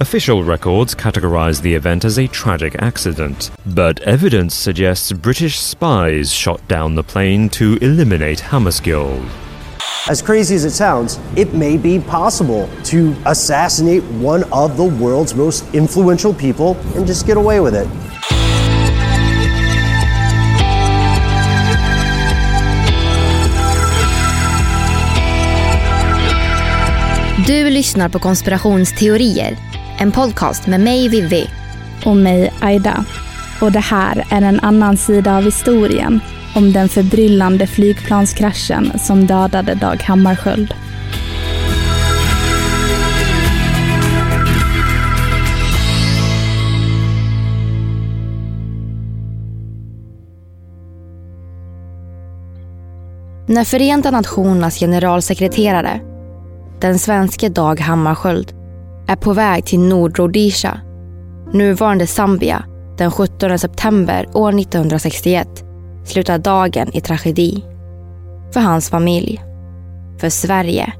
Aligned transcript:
Official 0.00 0.42
records 0.42 0.94
categorize 0.94 1.62
the 1.62 1.74
event 1.74 2.04
as 2.04 2.18
a 2.18 2.26
tragic 2.26 2.74
accident, 2.82 3.52
but 3.64 4.00
evidence 4.00 4.54
suggests 4.54 5.12
British 5.12 5.60
spies 5.60 6.32
shot 6.32 6.66
down 6.66 6.96
the 6.96 7.04
plane 7.04 7.48
to 7.50 7.78
eliminate 7.80 8.40
Hammarskjöld. 8.40 9.28
As 10.08 10.20
crazy 10.20 10.54
as 10.56 10.64
it 10.64 10.72
sounds, 10.72 11.18
it 11.36 11.54
may 11.54 11.76
be 11.76 11.98
possible 11.98 12.68
to 12.84 13.16
assassinate 13.24 14.02
one 14.20 14.42
of 14.52 14.76
the 14.76 14.84
world's 14.84 15.34
most 15.34 15.64
influential 15.74 16.34
people 16.34 16.76
and 16.94 17.06
just 17.06 17.24
get 17.24 17.36
away 17.36 17.60
with 17.60 17.74
it. 17.74 17.88
Du 27.46 27.70
lyssnar 27.70 28.08
på 28.08 28.18
konspirationsteorier, 28.18 29.56
en 29.98 30.12
podcast 30.12 30.66
med 30.66 30.80
mig 30.80 31.08
Vivi. 31.08 31.50
och 32.04 32.16
mig 32.16 32.52
Aida. 32.60 33.04
Och 33.60 33.72
det 33.72 33.80
här 33.80 34.26
är 34.30 34.42
en 34.42 34.60
annan 34.60 34.96
sida 34.96 35.36
av 35.36 35.42
historien 35.42 36.20
om 36.54 36.72
den 36.72 36.88
förbryllande 36.88 37.66
flygplanskraschen 37.66 38.98
som 38.98 39.26
dödade 39.26 39.74
Dag 39.74 40.02
Hammarskjöld. 40.02 40.74
När 53.46 53.64
Förenta 53.64 54.10
Nationernas 54.10 54.78
generalsekreterare, 54.78 56.13
den 56.84 56.98
svenske 56.98 57.48
Dag 57.48 57.80
Hammarskjöld, 57.80 58.52
är 59.06 59.16
på 59.16 59.32
väg 59.32 59.66
till 59.66 59.80
Nordrhodesia, 59.80 60.80
nuvarande 61.52 62.06
Zambia, 62.06 62.64
den 62.98 63.10
17 63.10 63.58
september 63.58 64.28
år 64.32 64.60
1961 64.60 65.48
slutar 66.04 66.38
dagen 66.38 66.92
i 66.92 67.00
tragedi. 67.00 67.64
För 68.52 68.60
hans 68.60 68.90
familj, 68.90 69.42
för 70.18 70.28
Sverige, 70.28 70.92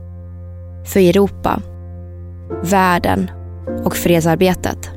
för 0.85 1.01
Europa, 1.01 1.61
världen 2.63 3.31
och 3.85 3.97
fredsarbetet. 3.97 4.91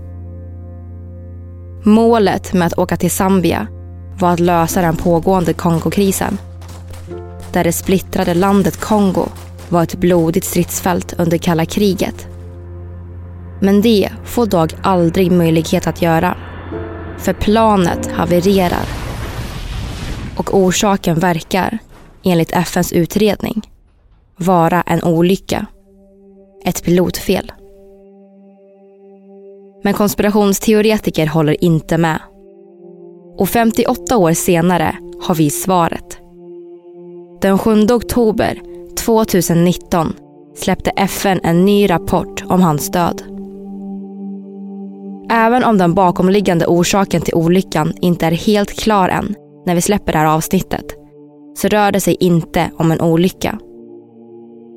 Målet 1.83 2.53
med 2.53 2.67
att 2.67 2.77
åka 2.77 2.97
till 2.97 3.11
Zambia 3.11 3.67
var 4.19 4.33
att 4.33 4.39
lösa 4.39 4.81
den 4.81 4.95
pågående 4.95 5.53
Kongokrisen. 5.53 6.37
Där 7.53 7.63
det 7.63 7.73
splittrade 7.73 8.33
landet 8.33 8.77
Kongo 8.77 9.29
var 9.69 9.83
ett 9.83 9.95
blodigt 9.95 10.45
stridsfält 10.45 11.13
under 11.17 11.37
kalla 11.37 11.65
kriget. 11.65 12.27
Men 13.61 13.81
det 13.81 14.09
får 14.23 14.45
Dag 14.45 14.73
aldrig 14.83 15.31
möjlighet 15.31 15.87
att 15.87 16.01
göra. 16.01 16.37
För 17.17 17.33
planet 17.33 18.11
havererar. 18.11 18.85
Och 20.37 20.57
orsaken 20.57 21.19
verkar, 21.19 21.77
enligt 22.23 22.51
FNs 22.51 22.93
utredning, 22.93 23.61
vara 24.37 24.81
en 24.81 25.03
olycka. 25.03 25.65
Ett 26.65 26.83
pilotfel. 26.83 27.51
Men 29.83 29.93
konspirationsteoretiker 29.93 31.27
håller 31.27 31.63
inte 31.63 31.97
med. 31.97 32.19
Och 33.37 33.49
58 33.49 34.17
år 34.17 34.33
senare 34.33 34.95
har 35.21 35.35
vi 35.35 35.49
svaret. 35.49 36.17
Den 37.41 37.57
7 37.57 37.85
oktober 37.85 38.61
2019 38.97 40.13
släppte 40.55 40.89
FN 40.89 41.39
en 41.43 41.65
ny 41.65 41.89
rapport 41.89 42.43
om 42.47 42.61
hans 42.61 42.91
död. 42.91 43.21
Även 45.29 45.63
om 45.63 45.77
den 45.77 45.93
bakomliggande 45.93 46.65
orsaken 46.67 47.21
till 47.21 47.33
olyckan 47.33 47.93
inte 48.01 48.25
är 48.25 48.31
helt 48.31 48.79
klar 48.79 49.09
än 49.09 49.35
när 49.65 49.75
vi 49.75 49.81
släpper 49.81 50.11
det 50.11 50.17
här 50.17 50.35
avsnittet 50.35 50.85
så 51.57 51.67
rör 51.67 51.91
det 51.91 52.01
sig 52.01 52.17
inte 52.19 52.71
om 52.77 52.91
en 52.91 53.01
olycka. 53.01 53.59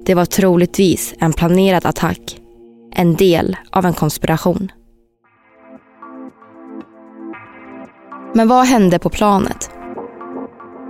Det 0.04 0.14
var 0.14 0.24
troligtvis 0.24 1.14
en 1.18 1.32
planerad 1.32 1.86
attack. 1.86 2.40
En 2.94 3.14
del 3.14 3.56
av 3.70 3.86
en 3.86 3.94
konspiration. 3.94 4.72
Men 8.34 8.48
vad 8.48 8.66
hände 8.66 8.98
på 8.98 9.10
planet? 9.10 9.70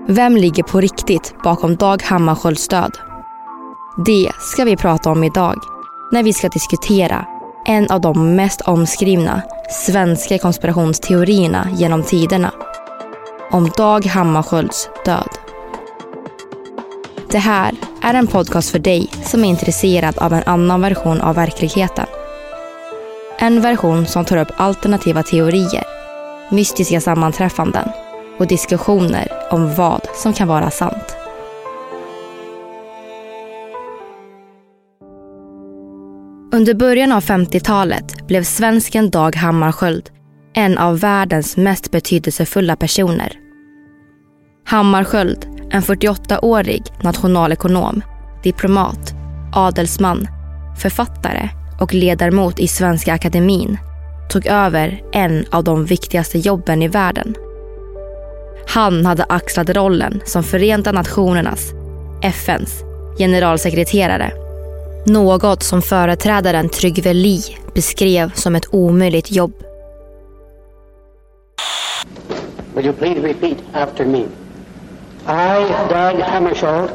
Vem 0.08 0.36
ligger 0.36 0.62
på 0.62 0.80
riktigt 0.80 1.34
bakom 1.44 1.76
Dag 1.76 2.02
Hammarskjölds 2.02 2.68
död? 2.68 3.09
Det 3.96 4.30
ska 4.38 4.64
vi 4.64 4.76
prata 4.76 5.10
om 5.10 5.24
idag 5.24 5.62
när 6.12 6.22
vi 6.22 6.32
ska 6.32 6.48
diskutera 6.48 7.26
en 7.66 7.90
av 7.90 8.00
de 8.00 8.36
mest 8.36 8.60
omskrivna 8.60 9.42
svenska 9.70 10.38
konspirationsteorierna 10.38 11.68
genom 11.72 12.02
tiderna. 12.02 12.52
Om 13.50 13.70
Dag 13.76 14.06
Hammarskjölds 14.06 14.88
död. 15.04 15.28
Det 17.30 17.38
här 17.38 17.74
är 18.02 18.14
en 18.14 18.26
podcast 18.26 18.70
för 18.70 18.78
dig 18.78 19.10
som 19.24 19.44
är 19.44 19.48
intresserad 19.48 20.18
av 20.18 20.32
en 20.32 20.42
annan 20.46 20.80
version 20.80 21.20
av 21.20 21.34
verkligheten. 21.34 22.06
En 23.38 23.60
version 23.60 24.06
som 24.06 24.24
tar 24.24 24.36
upp 24.36 24.52
alternativa 24.56 25.22
teorier, 25.22 25.84
mystiska 26.50 27.00
sammanträffanden 27.00 27.88
och 28.38 28.46
diskussioner 28.46 29.32
om 29.50 29.74
vad 29.74 30.00
som 30.14 30.32
kan 30.32 30.48
vara 30.48 30.70
sant. 30.70 31.19
Under 36.52 36.74
början 36.74 37.12
av 37.12 37.22
50-talet 37.22 38.26
blev 38.26 38.42
svensken 38.42 39.10
Dag 39.10 39.36
Hammarskjöld 39.36 40.10
en 40.54 40.78
av 40.78 40.98
världens 41.00 41.56
mest 41.56 41.90
betydelsefulla 41.90 42.76
personer. 42.76 43.32
Hammarskjöld, 44.64 45.46
en 45.70 45.82
48-årig 45.82 46.82
nationalekonom, 47.02 48.02
diplomat, 48.42 49.14
adelsman, 49.52 50.28
författare 50.78 51.48
och 51.80 51.94
ledamot 51.94 52.58
i 52.58 52.68
Svenska 52.68 53.14
Akademin 53.14 53.78
tog 54.30 54.46
över 54.46 55.02
en 55.12 55.44
av 55.50 55.64
de 55.64 55.84
viktigaste 55.84 56.38
jobben 56.38 56.82
i 56.82 56.88
världen. 56.88 57.34
Han 58.68 59.06
hade 59.06 59.24
axlat 59.24 59.70
rollen 59.70 60.20
som 60.24 60.42
Förenta 60.42 60.92
Nationernas, 60.92 61.72
FNs, 62.22 62.82
generalsekreterare. 63.18 64.49
Något 65.06 65.62
som 65.62 65.82
företrädaren 65.82 66.68
Trygve 66.68 67.12
Lie 67.12 67.58
beskrev 67.74 68.32
som 68.34 68.54
ett 68.54 68.74
omöjligt 68.74 69.32
jobb. 69.32 69.52
Will 72.74 72.86
you 72.86 72.94
please 72.94 73.20
repeat 73.20 73.58
after 73.72 74.04
me? 74.04 74.18
I, 75.26 75.66
Doug 75.88 76.20
Hammarskjöld, 76.20 76.90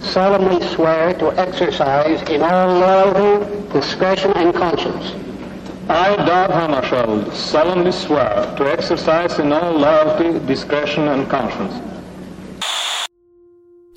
solemnly 0.00 0.60
swear 0.60 1.12
to 1.12 1.32
exercise 1.36 2.34
in 2.34 2.42
all 2.42 2.80
loyalty, 2.80 3.44
discretion 3.72 4.32
and 4.32 4.54
conscience 4.54 5.14
I, 5.88 6.16
Dag 6.16 6.50
Hammarskjöld, 6.50 7.32
solemnly 7.32 7.92
swear 7.92 8.46
to 8.56 8.72
exercise 8.72 9.42
in 9.42 9.52
all 9.52 9.72
loyalty, 9.72 10.38
discretion 10.46 11.08
and 11.08 11.28
conscience. 11.28 11.74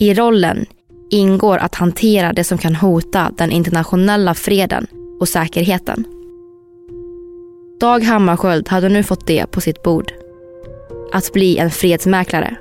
I 0.01 0.13
rollen 0.13 0.65
ingår 1.09 1.57
att 1.57 1.75
hantera 1.75 2.33
det 2.33 2.43
som 2.43 2.57
kan 2.57 2.75
hota 2.75 3.31
den 3.37 3.51
internationella 3.51 4.33
freden 4.33 4.87
och 5.19 5.29
säkerheten. 5.29 6.05
Dag 7.79 8.03
Hammarskjöld 8.03 8.69
hade 8.69 8.89
nu 8.89 9.03
fått 9.03 9.27
det 9.27 9.51
på 9.51 9.61
sitt 9.61 9.83
bord. 9.83 10.11
Att 11.13 11.33
bli 11.33 11.57
en 11.57 11.71
fredsmäklare. 11.71 12.55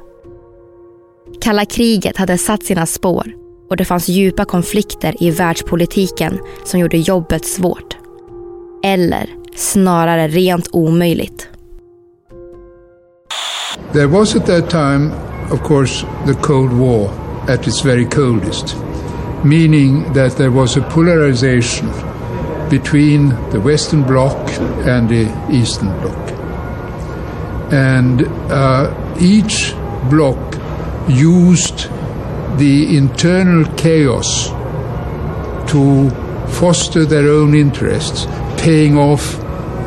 Kalla 1.40 1.64
kriget 1.64 2.16
hade 2.16 2.38
satt 2.38 2.64
sina 2.64 2.86
spår 2.86 3.32
och 3.70 3.76
det 3.76 3.84
fanns 3.84 4.08
djupa 4.08 4.44
konflikter 4.44 5.22
i 5.22 5.30
världspolitiken 5.30 6.38
som 6.64 6.80
gjorde 6.80 6.96
jobbet 6.98 7.44
svårt. 7.44 7.96
Eller 8.82 9.30
snarare 9.56 10.28
rent 10.28 10.68
omöjligt. 10.72 11.48
There 13.92 14.06
was 14.06 14.36
at 14.36 14.46
that 14.46 14.70
time, 14.70 15.10
of 15.50 15.62
course, 15.62 16.06
the 16.26 16.34
Cold 16.34 16.72
War 16.72 17.23
at 17.48 17.66
its 17.66 17.80
very 17.80 18.06
coldest, 18.06 18.76
meaning 19.44 20.12
that 20.12 20.36
there 20.36 20.50
was 20.50 20.76
a 20.76 20.82
polarization 20.82 21.88
between 22.70 23.28
the 23.50 23.60
Western 23.60 24.02
Bloc 24.02 24.36
and 24.86 25.08
the 25.08 25.24
Eastern 25.50 25.88
Bloc. 26.00 26.30
And 27.72 28.22
uh, 28.50 29.16
each 29.20 29.74
bloc 30.10 30.38
used 31.08 31.88
the 32.58 32.96
internal 32.96 33.64
chaos 33.76 34.48
to 35.70 36.10
foster 36.48 37.04
their 37.04 37.28
own 37.28 37.54
interests, 37.54 38.26
paying 38.58 38.96
off 38.96 39.36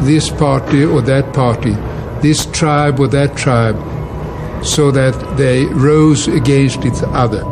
this 0.01 0.29
party 0.29 0.83
or 0.83 1.01
that 1.01 1.33
party, 1.33 1.75
this 2.21 2.45
tribe 2.47 2.99
or 2.99 3.07
that 3.07 3.35
tribe, 3.37 3.77
so 4.63 4.91
that 4.91 5.37
they 5.37 5.65
rose 5.65 6.31
against 6.31 6.85
each 6.85 7.03
other. 7.03 7.43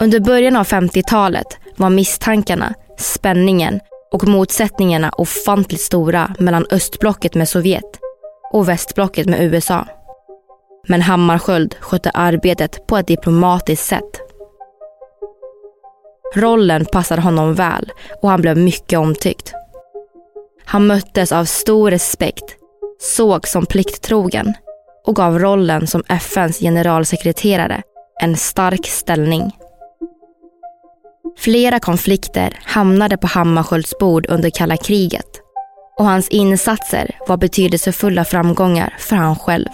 Under 0.00 0.20
början 0.20 0.56
av 0.56 0.66
50-talet 0.66 1.58
var 1.76 1.90
misstankarna, 1.90 2.74
spänningen 2.98 3.80
och 4.12 4.28
motsättningarna 4.28 5.10
ofantligt 5.10 5.82
stora 5.82 6.34
mellan 6.38 6.66
östblocket 6.70 7.34
med 7.34 7.48
Sovjet 7.48 7.98
och 8.52 8.68
västblocket 8.68 9.26
med 9.26 9.40
USA. 9.42 9.86
Men 10.88 11.02
Hammarskjöld 11.02 11.76
skötte 11.80 12.10
arbetet 12.10 12.86
på 12.86 12.96
ett 12.96 13.06
diplomatiskt 13.06 13.86
sätt. 13.86 14.20
Rollen 16.34 16.84
passade 16.84 17.22
honom 17.22 17.54
väl 17.54 17.92
och 18.22 18.28
han 18.28 18.40
blev 18.40 18.56
mycket 18.56 18.98
omtyckt. 18.98 19.52
Han 20.64 20.86
möttes 20.86 21.32
av 21.32 21.44
stor 21.44 21.90
respekt, 21.90 22.56
såg 23.02 23.48
som 23.48 23.66
plikttrogen 23.66 24.54
och 25.06 25.16
gav 25.16 25.38
rollen 25.38 25.86
som 25.86 26.02
FNs 26.08 26.58
generalsekreterare 26.58 27.82
en 28.22 28.36
stark 28.36 28.86
ställning. 28.86 29.50
Flera 31.38 31.80
konflikter 31.80 32.58
hamnade 32.64 33.16
på 33.16 33.26
Hammarskjölds 33.26 33.98
bord 33.98 34.26
under 34.28 34.50
kalla 34.50 34.76
kriget 34.76 35.40
och 35.98 36.04
hans 36.04 36.28
insatser 36.28 37.10
var 37.28 37.36
betydelsefulla 37.36 38.24
framgångar 38.24 38.96
för 38.98 39.16
han 39.16 39.36
själv, 39.36 39.68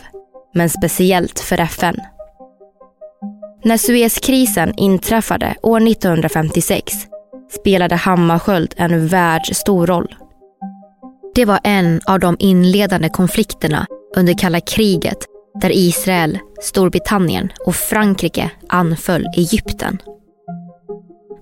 men 0.55 0.71
speciellt 0.71 1.41
för 1.41 1.59
FN. 1.61 1.97
När 3.65 3.77
Suezkrisen 3.77 4.75
inträffade 4.77 5.57
år 5.63 5.89
1956 5.89 6.93
spelade 7.61 7.95
Hammarskjöld 7.95 8.75
en 8.77 9.07
världsstor 9.09 9.87
roll. 9.87 10.15
Det 11.39 11.45
var 11.45 11.61
en 11.65 12.01
av 12.07 12.21
de 12.21 12.37
inledande 12.39 13.09
konflikterna 13.09 13.87
under 14.17 14.39
kalla 14.39 14.61
kriget 14.61 15.19
där 15.61 15.71
Israel, 15.75 16.39
Storbritannien 16.63 17.49
och 17.67 17.75
Frankrike 17.75 18.51
anföll 18.69 19.27
Egypten. 19.37 19.99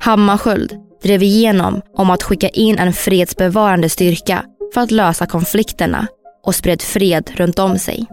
Hammarskjöld 0.00 0.72
drev 1.02 1.22
igenom 1.22 1.80
om 1.94 2.10
att 2.10 2.22
skicka 2.22 2.48
in 2.48 2.78
en 2.78 2.92
fredsbevarande 2.92 3.88
styrka 3.88 4.44
för 4.74 4.80
att 4.80 4.90
lösa 4.90 5.26
konflikterna 5.26 6.06
och 6.44 6.54
spred 6.54 6.82
fred 6.82 7.30
runt 7.34 7.58
om 7.58 7.78
sig. 7.78 8.06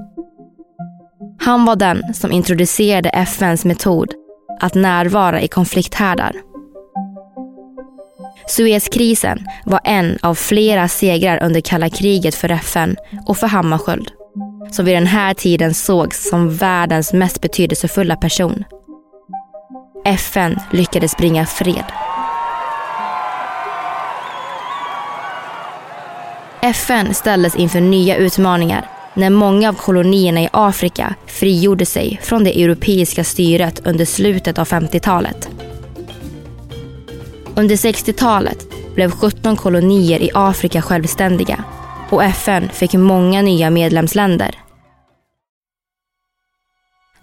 Han 1.39 1.65
var 1.65 1.75
den 1.75 2.13
som 2.13 2.31
introducerade 2.31 3.09
FNs 3.09 3.65
metod 3.65 4.13
att 4.59 4.75
närvara 4.75 5.41
i 5.41 5.47
konflikthärdar. 5.47 6.52
Suezkrisen 8.55 9.47
var 9.65 9.79
en 9.83 10.17
av 10.21 10.35
flera 10.35 10.87
segrar 10.87 11.43
under 11.43 11.61
kalla 11.61 11.89
kriget 11.89 12.35
för 12.35 12.51
FN 12.51 12.95
och 13.27 13.37
för 13.37 13.47
Hammarskjöld, 13.47 14.11
som 14.71 14.85
vid 14.85 14.95
den 14.95 15.07
här 15.07 15.33
tiden 15.33 15.73
sågs 15.73 16.29
som 16.29 16.55
världens 16.55 17.13
mest 17.13 17.41
betydelsefulla 17.41 18.15
person. 18.15 18.63
FN 20.05 20.59
lyckades 20.71 21.17
bringa 21.17 21.45
fred. 21.45 21.83
FN 26.61 27.13
ställdes 27.13 27.55
inför 27.55 27.81
nya 27.81 28.15
utmaningar 28.15 28.89
när 29.13 29.29
många 29.29 29.69
av 29.69 29.73
kolonierna 29.73 30.41
i 30.41 30.49
Afrika 30.51 31.15
frigjorde 31.27 31.85
sig 31.85 32.19
från 32.23 32.43
det 32.43 32.63
europeiska 32.63 33.23
styret 33.23 33.87
under 33.87 34.05
slutet 34.05 34.59
av 34.59 34.67
50-talet. 34.67 35.49
Under 37.55 37.75
60-talet 37.75 38.67
blev 38.95 39.11
17 39.11 39.55
kolonier 39.55 40.19
i 40.21 40.31
Afrika 40.33 40.81
självständiga 40.81 41.63
och 42.09 42.23
FN 42.23 42.69
fick 42.69 42.93
många 42.93 43.41
nya 43.41 43.69
medlemsländer. 43.69 44.55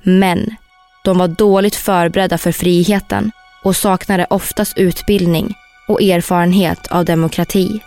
Men 0.02 0.56
de 1.04 1.18
var 1.18 1.28
dåligt 1.28 1.76
förberedda 1.76 2.38
för 2.38 2.52
friheten 2.52 3.32
och 3.64 3.76
saknade 3.76 4.26
oftast 4.30 4.78
utbildning 4.78 5.54
och 5.88 6.02
erfarenhet 6.02 6.86
av 6.86 7.04
demokrati. 7.04 7.80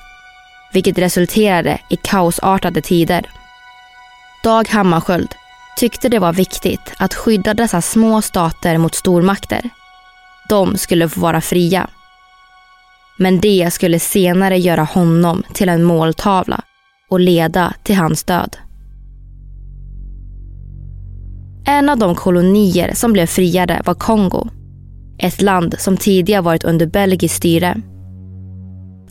Vilket 0.74 0.98
resulterade 0.98 1.80
i 1.90 1.96
kaosartade 1.96 2.82
tider. 2.82 3.26
Dag 4.44 4.70
Hammarskjöld 4.70 5.36
tyckte 5.78 6.10
det 6.10 6.20
var 6.20 6.34
viktigt 6.34 6.94
att 6.98 7.14
skydda 7.14 7.54
dessa 7.54 7.82
små 7.82 8.22
stater 8.22 8.78
mot 8.78 8.96
stormakter. 8.96 9.70
De 10.50 10.78
skulle 10.78 11.10
få 11.10 11.20
vara 11.20 11.42
fria. 11.42 11.90
Men 13.17 13.39
det 13.39 13.74
skulle 13.74 14.00
senare 14.00 14.58
göra 14.58 14.84
honom 14.84 15.43
till 15.53 15.70
en 15.70 15.84
måltavla 15.84 16.62
och 17.10 17.20
leda 17.20 17.74
till 17.84 17.96
hans 17.96 18.24
död. 18.24 18.58
En 21.65 21.89
av 21.89 21.98
de 21.98 22.15
kolonier 22.15 22.93
som 22.93 23.13
blev 23.13 23.25
friade 23.25 23.82
var 23.86 23.93
Kongo. 23.93 24.48
Ett 25.17 25.41
land 25.41 25.75
som 25.79 25.98
tidigare 25.98 26.41
varit 26.41 26.63
under 26.63 26.86
belgiskt 26.86 27.36
styre. 27.36 27.77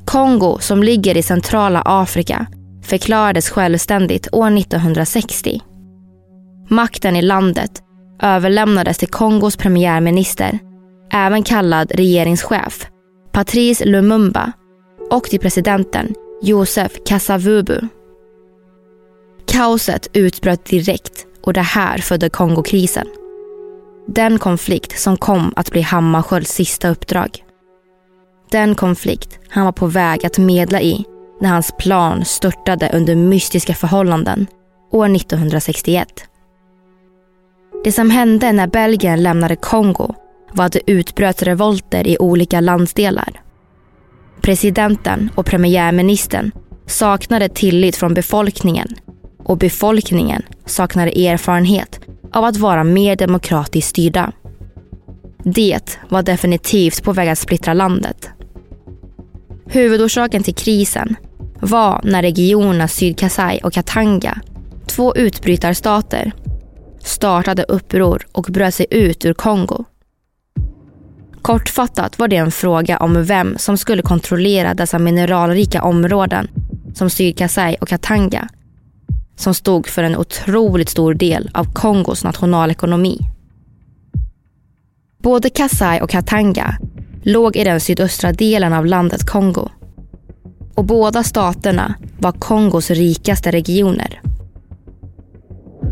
Kongo, 0.05 0.59
som 0.61 0.83
ligger 0.83 1.17
i 1.17 1.23
centrala 1.23 1.83
Afrika, 1.85 2.47
förklarades 2.83 3.51
självständigt 3.51 4.29
år 4.33 4.59
1960. 4.59 5.61
Makten 6.69 7.17
i 7.17 7.23
landet 7.23 7.71
överlämnades 8.23 8.99
till 8.99 9.09
Kongos 9.09 9.57
premiärminister, 9.57 10.59
även 11.13 11.43
kallad 11.43 11.93
regeringschef, 11.95 12.87
Patrice 13.33 13.85
Lumumba 13.85 14.53
och 15.11 15.25
till 15.25 15.41
presidenten 15.41 16.15
Joseph 16.43 16.95
Kasavubu. 17.07 17.81
Kaoset 19.47 20.09
utbröt 20.13 20.65
direkt 20.65 21.27
och 21.43 21.53
det 21.53 21.61
här 21.61 21.99
födde 21.99 22.31
Kongokrisen. 22.31 23.07
Den 24.07 24.39
konflikt 24.39 24.99
som 24.99 25.17
kom 25.17 25.53
att 25.57 25.71
bli 25.71 25.81
Hammarskjölds 25.81 26.53
sista 26.53 26.89
uppdrag. 26.89 27.45
Den 28.51 28.75
konflikt 28.75 29.39
han 29.49 29.65
var 29.65 29.73
på 29.73 29.87
väg 29.87 30.27
att 30.27 30.39
medla 30.39 30.81
i 30.81 31.05
när 31.41 31.49
hans 31.49 31.75
plan 31.79 32.25
störtade 32.25 32.91
under 32.95 33.17
mystiska 33.17 33.75
förhållanden 33.75 34.47
år 34.91 35.17
1961. 35.17 36.09
Det 37.85 37.93
som 37.93 38.11
hände 38.11 38.53
när 38.53 38.67
Belgien 38.67 39.23
lämnade 39.23 39.57
Kongo 39.57 40.15
var 40.55 40.65
att 40.65 40.73
det 40.73 40.91
utbröt 40.91 41.43
revolter 41.43 42.07
i 42.07 42.17
olika 42.19 42.61
landsdelar. 42.61 43.41
Presidenten 44.41 45.31
och 45.35 45.47
premiärministern 45.47 46.51
saknade 46.87 47.49
tillit 47.49 47.97
från 47.97 48.15
befolkningen 48.15 48.89
och 49.45 49.59
befolkningen 49.59 50.43
saknade 50.67 51.27
erfarenhet 51.27 52.01
av 52.33 52.45
att 52.45 52.57
vara 52.57 52.85
mer 52.85 53.17
demokratiskt 53.17 53.91
styrda. 53.91 54.33
Det 55.45 55.99
var 56.09 56.23
definitivt 56.23 57.03
på 57.03 57.13
väg 57.13 57.29
att 57.29 57.39
splittra 57.39 57.75
landet. 57.75 58.31
Huvudorsaken 59.67 60.43
till 60.43 60.55
krisen 60.55 61.17
var 61.61 62.01
när 62.05 62.23
regionerna 62.23 62.89
Sydkasai 62.89 63.61
och 63.63 63.73
Katanga, 63.73 64.41
två 64.87 65.17
utbrytarstater, 65.17 66.33
startade 67.01 67.63
uppror 67.63 68.27
och 68.33 68.45
bröt 68.45 68.75
sig 68.75 68.87
ut 68.91 69.25
ur 69.25 69.35
Kongo. 69.35 69.85
Kortfattat 71.43 72.19
var 72.19 72.29
det 72.29 72.37
en 72.37 72.53
fråga 72.53 72.97
om 72.99 73.25
vem 73.25 73.59
som 73.59 73.79
skulle 73.79 74.03
kontrollera 74.03 74.75
dessa 74.75 74.99
mineralrika 74.99 75.83
områden 75.83 76.49
som 76.95 77.11
Sydkasai 77.11 77.77
och 77.81 77.89
Katanga 77.89 78.49
som 79.37 79.55
stod 79.55 79.87
för 79.87 80.03
en 80.03 80.17
otroligt 80.17 80.89
stor 80.89 81.15
del 81.15 81.51
av 81.55 81.73
Kongos 81.73 82.25
nationalekonomi. 82.25 83.19
Både 85.23 85.51
Kasai 85.51 86.01
och 86.01 86.11
Katanga 86.11 86.79
låg 87.23 87.57
i 87.57 87.65
den 87.65 87.81
sydöstra 87.81 88.33
delen 88.33 88.73
av 88.73 88.87
landet 88.87 89.27
Kongo. 89.27 89.69
Och 90.75 90.85
båda 90.85 91.23
staterna 91.23 91.95
var 92.19 92.33
Kongos 92.33 92.91
rikaste 92.91 93.51
regioner. 93.51 94.21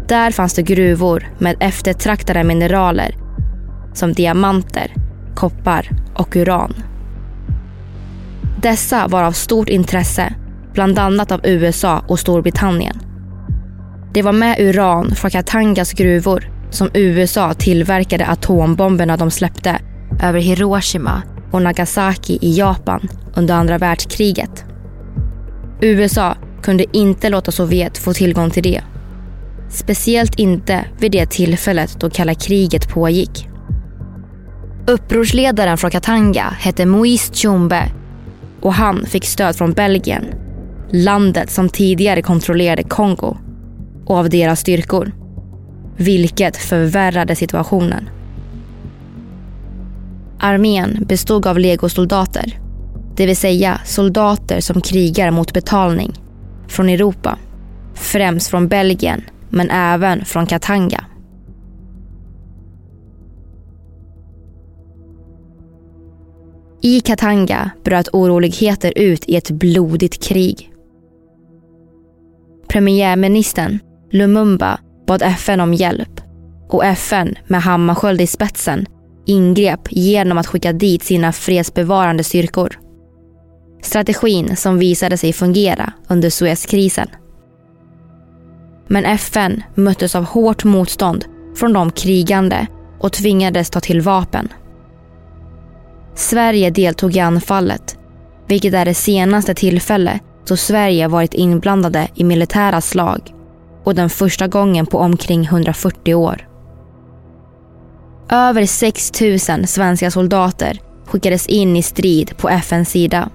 Där 0.08 0.30
fanns 0.30 0.54
det 0.54 0.62
gruvor 0.62 1.28
med 1.38 1.56
eftertraktade 1.60 2.44
mineraler 2.44 3.16
som 3.94 4.12
diamanter, 4.12 4.94
koppar 5.34 5.90
och 6.14 6.36
uran. 6.36 6.74
Dessa 8.62 9.08
var 9.08 9.22
av 9.22 9.32
stort 9.32 9.68
intresse, 9.68 10.34
bland 10.72 10.98
annat 10.98 11.32
av 11.32 11.40
USA 11.44 12.04
och 12.08 12.18
Storbritannien. 12.18 13.00
Det 14.14 14.22
var 14.22 14.32
med 14.32 14.60
uran 14.60 15.14
från 15.14 15.30
Katangas 15.30 15.92
gruvor 15.92 16.50
som 16.70 16.90
USA 16.94 17.54
tillverkade 17.54 18.26
atombomberna 18.26 19.16
de 19.16 19.30
släppte 19.30 19.78
över 20.22 20.40
Hiroshima 20.40 21.22
och 21.50 21.62
Nagasaki 21.62 22.38
i 22.40 22.58
Japan 22.58 23.08
under 23.34 23.54
andra 23.54 23.78
världskriget. 23.78 24.64
USA 25.80 26.36
kunde 26.62 26.84
inte 26.92 27.28
låta 27.28 27.52
Sovjet 27.52 27.98
få 27.98 28.12
tillgång 28.12 28.50
till 28.50 28.62
det. 28.62 28.82
Speciellt 29.70 30.38
inte 30.38 30.84
vid 30.98 31.12
det 31.12 31.30
tillfället 31.30 32.00
då 32.00 32.10
kalla 32.10 32.34
kriget 32.34 32.88
pågick. 32.88 33.49
Upprorsledaren 34.86 35.78
från 35.78 35.90
Katanga 35.90 36.44
hette 36.58 36.86
Moise 36.86 37.32
Tshombe 37.32 37.92
och 38.60 38.74
han 38.74 39.06
fick 39.06 39.24
stöd 39.24 39.56
från 39.56 39.72
Belgien, 39.72 40.24
landet 40.90 41.50
som 41.50 41.68
tidigare 41.68 42.22
kontrollerade 42.22 42.82
Kongo 42.82 43.36
och 44.06 44.16
av 44.16 44.30
deras 44.30 44.60
styrkor. 44.60 45.12
Vilket 45.96 46.56
förvärrade 46.56 47.36
situationen. 47.36 48.08
Armén 50.40 51.04
bestod 51.08 51.46
av 51.46 51.58
legosoldater, 51.58 52.58
det 53.16 53.26
vill 53.26 53.36
säga 53.36 53.80
soldater 53.84 54.60
som 54.60 54.80
krigar 54.80 55.30
mot 55.30 55.52
betalning, 55.52 56.12
från 56.68 56.88
Europa. 56.88 57.38
Främst 57.94 58.50
från 58.50 58.68
Belgien, 58.68 59.22
men 59.50 59.70
även 59.70 60.24
från 60.24 60.46
Katanga. 60.46 61.04
I 66.82 67.00
Katanga 67.00 67.70
bröt 67.84 68.08
oroligheter 68.12 68.92
ut 68.96 69.24
i 69.28 69.36
ett 69.36 69.50
blodigt 69.50 70.22
krig. 70.22 70.72
Premiärministern 72.68 73.78
Lumumba 74.10 74.78
bad 75.06 75.22
FN 75.22 75.60
om 75.60 75.74
hjälp 75.74 76.20
och 76.68 76.84
FN 76.84 77.34
med 77.46 77.62
Hammarskjöld 77.62 78.20
i 78.20 78.26
spetsen 78.26 78.86
ingrep 79.26 79.80
genom 79.90 80.38
att 80.38 80.46
skicka 80.46 80.72
dit 80.72 81.02
sina 81.02 81.32
fredsbevarande 81.32 82.24
styrkor. 82.24 82.78
Strategin 83.82 84.56
som 84.56 84.78
visade 84.78 85.16
sig 85.16 85.32
fungera 85.32 85.92
under 86.08 86.30
Suezkrisen. 86.30 87.08
Men 88.88 89.04
FN 89.04 89.62
möttes 89.74 90.14
av 90.14 90.24
hårt 90.24 90.64
motstånd 90.64 91.24
från 91.56 91.72
de 91.72 91.90
krigande 91.90 92.66
och 92.98 93.12
tvingades 93.12 93.70
ta 93.70 93.80
till 93.80 94.00
vapen. 94.00 94.48
Sverige 96.20 96.70
deltog 96.70 97.16
i 97.16 97.20
anfallet, 97.20 97.98
vilket 98.46 98.74
är 98.74 98.84
det 98.84 98.94
senaste 98.94 99.54
tillfälle 99.54 100.20
då 100.46 100.56
Sverige 100.56 101.08
varit 101.08 101.34
inblandade 101.34 102.08
i 102.14 102.24
militära 102.24 102.80
slag 102.80 103.34
och 103.84 103.94
den 103.94 104.10
första 104.10 104.48
gången 104.48 104.86
på 104.86 104.98
omkring 104.98 105.44
140 105.44 106.14
år. 106.14 106.48
Över 108.28 108.66
6 108.66 109.20
000 109.20 109.66
svenska 109.66 110.10
soldater 110.10 110.80
skickades 111.06 111.46
in 111.46 111.76
i 111.76 111.82
strid 111.82 112.36
på 112.36 112.48
FNs 112.48 112.90
sida. 112.90 113.30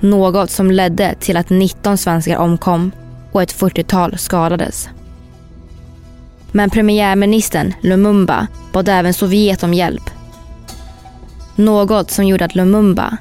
Något 0.00 0.50
som 0.50 0.70
ledde 0.70 1.14
till 1.20 1.36
att 1.36 1.50
19 1.50 1.98
svenskar 1.98 2.36
omkom 2.36 2.92
och 3.32 3.42
ett 3.42 3.54
40-tal 3.54 4.18
skadades. 4.18 4.88
Men 6.52 6.70
premiärministern 6.70 7.74
Lumumba 7.82 8.46
bad 8.72 8.88
även 8.88 9.14
Sovjet 9.14 9.62
om 9.62 9.74
hjälp. 9.74 10.13
Något 11.56 12.10
som 12.10 12.26
gjorde 12.26 12.44
att 12.44 12.54
Lumumba 12.54 13.16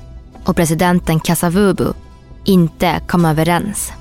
och 0.46 0.56
presidenten 0.56 1.20
Kasavubu 1.20 1.94
inte 2.46 3.02
kom 3.08 3.26
överens. 3.26 3.92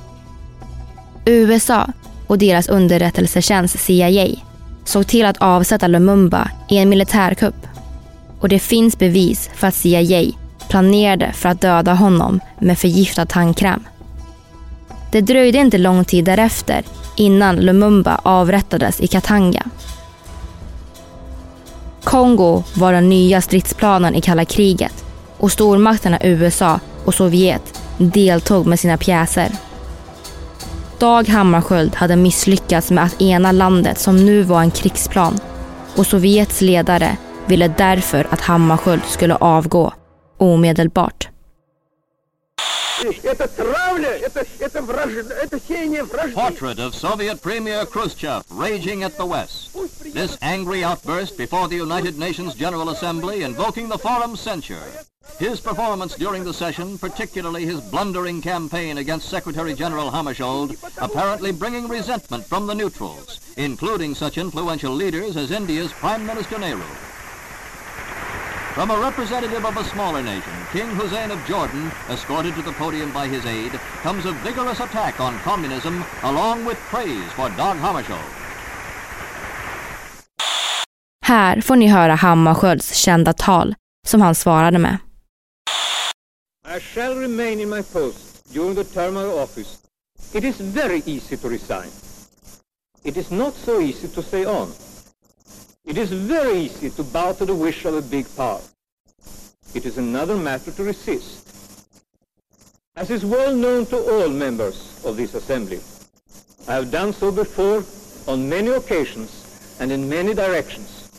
USA 1.24 1.88
och 2.26 2.38
deras 2.38 2.68
underrättelsetjänst 2.68 3.78
CIA 3.78 4.28
såg 4.84 5.06
till 5.06 5.26
att 5.26 5.36
avsätta 5.36 5.86
Lumumba 5.86 6.50
i 6.68 6.78
en 6.78 6.88
militärkupp. 6.88 7.66
Och 8.40 8.48
det 8.48 8.58
finns 8.58 8.98
bevis 8.98 9.50
för 9.54 9.66
att 9.66 9.74
CIA 9.74 10.32
planerade 10.68 11.32
för 11.32 11.48
att 11.48 11.60
döda 11.60 11.94
honom 11.94 12.40
med 12.58 12.78
förgiftad 12.78 13.26
tandkräm. 13.26 13.84
Det 15.12 15.20
dröjde 15.20 15.58
inte 15.58 15.78
lång 15.78 16.04
tid 16.04 16.24
därefter 16.24 16.82
innan 17.16 17.56
Lumumba 17.56 18.20
avrättades 18.22 19.00
i 19.00 19.06
Katanga. 19.06 19.62
Kongo 22.12 22.62
var 22.74 22.92
den 22.92 23.08
nya 23.08 23.40
stridsplanen 23.40 24.14
i 24.14 24.20
kalla 24.20 24.44
kriget 24.44 25.04
och 25.38 25.52
stormakterna 25.52 26.18
USA 26.22 26.80
och 27.04 27.14
Sovjet 27.14 27.80
deltog 27.98 28.66
med 28.66 28.80
sina 28.80 28.96
pjäser. 28.96 29.48
Dag 30.98 31.28
Hammarskjöld 31.28 31.94
hade 31.94 32.16
misslyckats 32.16 32.90
med 32.90 33.04
att 33.04 33.22
ena 33.22 33.52
landet 33.52 33.98
som 33.98 34.26
nu 34.26 34.42
var 34.42 34.60
en 34.60 34.70
krigsplan 34.70 35.38
och 35.96 36.06
Sovjets 36.06 36.60
ledare 36.60 37.16
ville 37.46 37.68
därför 37.68 38.26
att 38.30 38.40
Hammarskjöld 38.40 39.04
skulle 39.04 39.34
avgå 39.34 39.92
omedelbart. 40.38 41.31
Portrait 46.34 46.78
of 46.78 46.94
Soviet 46.94 47.42
Premier 47.42 47.84
Khrushchev 47.84 48.44
raging 48.50 49.02
at 49.02 49.16
the 49.16 49.26
West. 49.26 49.74
This 50.14 50.38
angry 50.40 50.84
outburst 50.84 51.36
before 51.36 51.68
the 51.68 51.76
United 51.76 52.18
Nations 52.18 52.54
General 52.54 52.90
Assembly 52.90 53.42
invoking 53.42 53.88
the 53.88 53.98
forum's 53.98 54.40
censure. 54.40 54.82
His 55.38 55.60
performance 55.60 56.14
during 56.14 56.44
the 56.44 56.54
session, 56.54 56.98
particularly 56.98 57.64
his 57.64 57.80
blundering 57.80 58.40
campaign 58.40 58.98
against 58.98 59.28
Secretary 59.28 59.74
General 59.74 60.10
Hammarskjöld, 60.10 60.76
apparently 60.98 61.50
bringing 61.50 61.88
resentment 61.88 62.44
from 62.44 62.66
the 62.66 62.74
neutrals, 62.74 63.40
including 63.56 64.14
such 64.14 64.38
influential 64.38 64.92
leaders 64.92 65.36
as 65.36 65.50
India's 65.50 65.92
Prime 65.92 66.24
Minister 66.24 66.58
Nehru. 66.58 67.11
From 68.74 68.90
a 68.90 68.98
representative 68.98 69.66
of 69.66 69.76
a 69.76 69.84
smaller 69.84 70.22
nation, 70.22 70.52
King 70.72 70.86
Hussein 70.96 71.30
of 71.30 71.38
Jordan, 71.46 71.90
escorted 72.10 72.54
to 72.54 72.62
the 72.62 72.72
podium 72.72 73.12
by 73.12 73.28
his 73.28 73.44
aide, 73.44 73.78
comes 74.02 74.24
a 74.24 74.32
vigorous 74.32 74.80
attack 74.80 75.20
on 75.20 75.38
communism 75.38 76.04
along 76.22 76.64
with 76.64 76.78
praise 76.90 77.32
for 77.36 77.48
Dag 77.50 77.76
Hammarskjöld. 77.76 78.32
Här 81.24 81.60
får 81.60 81.76
ni 81.76 81.88
höra 81.88 82.14
Hammarskjölds 82.14 82.92
kända 82.92 83.32
tal 83.32 83.74
som 84.06 84.20
han 84.20 84.34
svarade 84.34 84.78
med. 84.78 84.98
I 86.76 86.80
shall 86.80 87.14
remain 87.14 87.60
in 87.60 87.68
my 87.68 87.82
post 87.82 88.54
during 88.54 88.74
the 88.74 88.84
term 88.84 89.16
of 89.16 89.34
office. 89.34 89.78
It 90.32 90.44
is 90.44 90.60
very 90.60 91.02
easy 91.06 91.36
to 91.36 91.48
resign. 91.48 91.90
It 93.02 93.16
is 93.16 93.30
not 93.30 93.54
so 93.54 93.80
easy 93.80 94.08
to 94.08 94.22
stay 94.22 94.46
on. 94.46 94.68
It 95.84 95.98
is 95.98 96.12
very 96.12 96.58
easy 96.58 96.90
to 96.90 97.02
bow 97.02 97.32
to 97.32 97.44
the 97.44 97.54
wish 97.54 97.84
of 97.84 97.94
a 97.94 98.02
big 98.02 98.26
power. 98.36 98.60
It 99.74 99.84
is 99.84 99.98
another 99.98 100.36
matter 100.36 100.70
to 100.70 100.84
resist. 100.84 101.48
As 102.94 103.10
is 103.10 103.24
well 103.24 103.54
known 103.54 103.86
to 103.86 103.96
all 103.96 104.28
members 104.28 105.04
of 105.04 105.16
this 105.16 105.34
assembly, 105.34 105.80
I 106.68 106.74
have 106.74 106.92
done 106.92 107.12
so 107.12 107.32
before 107.32 107.84
on 108.28 108.48
many 108.48 108.68
occasions 108.68 109.76
and 109.80 109.90
in 109.90 110.08
many 110.08 110.34
directions. 110.34 111.10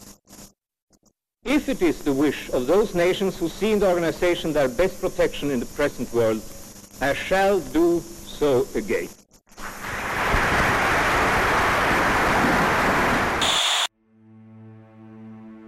If 1.43 1.67
it 1.67 1.82
is 1.82 2.01
the 2.01 2.13
wish 2.13 2.50
of 2.51 2.65
those 2.65 2.96
nations 2.96 3.38
who 3.38 3.50
see 3.50 3.74
in 3.74 3.79
the 3.79 3.89
organization 3.89 4.53
their 4.53 4.70
best 4.70 5.01
protection 5.01 5.51
in 5.51 5.60
the 5.60 5.65
present 5.65 6.13
world, 6.13 6.41
I 7.01 7.13
shall 7.13 7.60
do 7.60 8.00
so 8.00 8.65
again. 8.75 9.10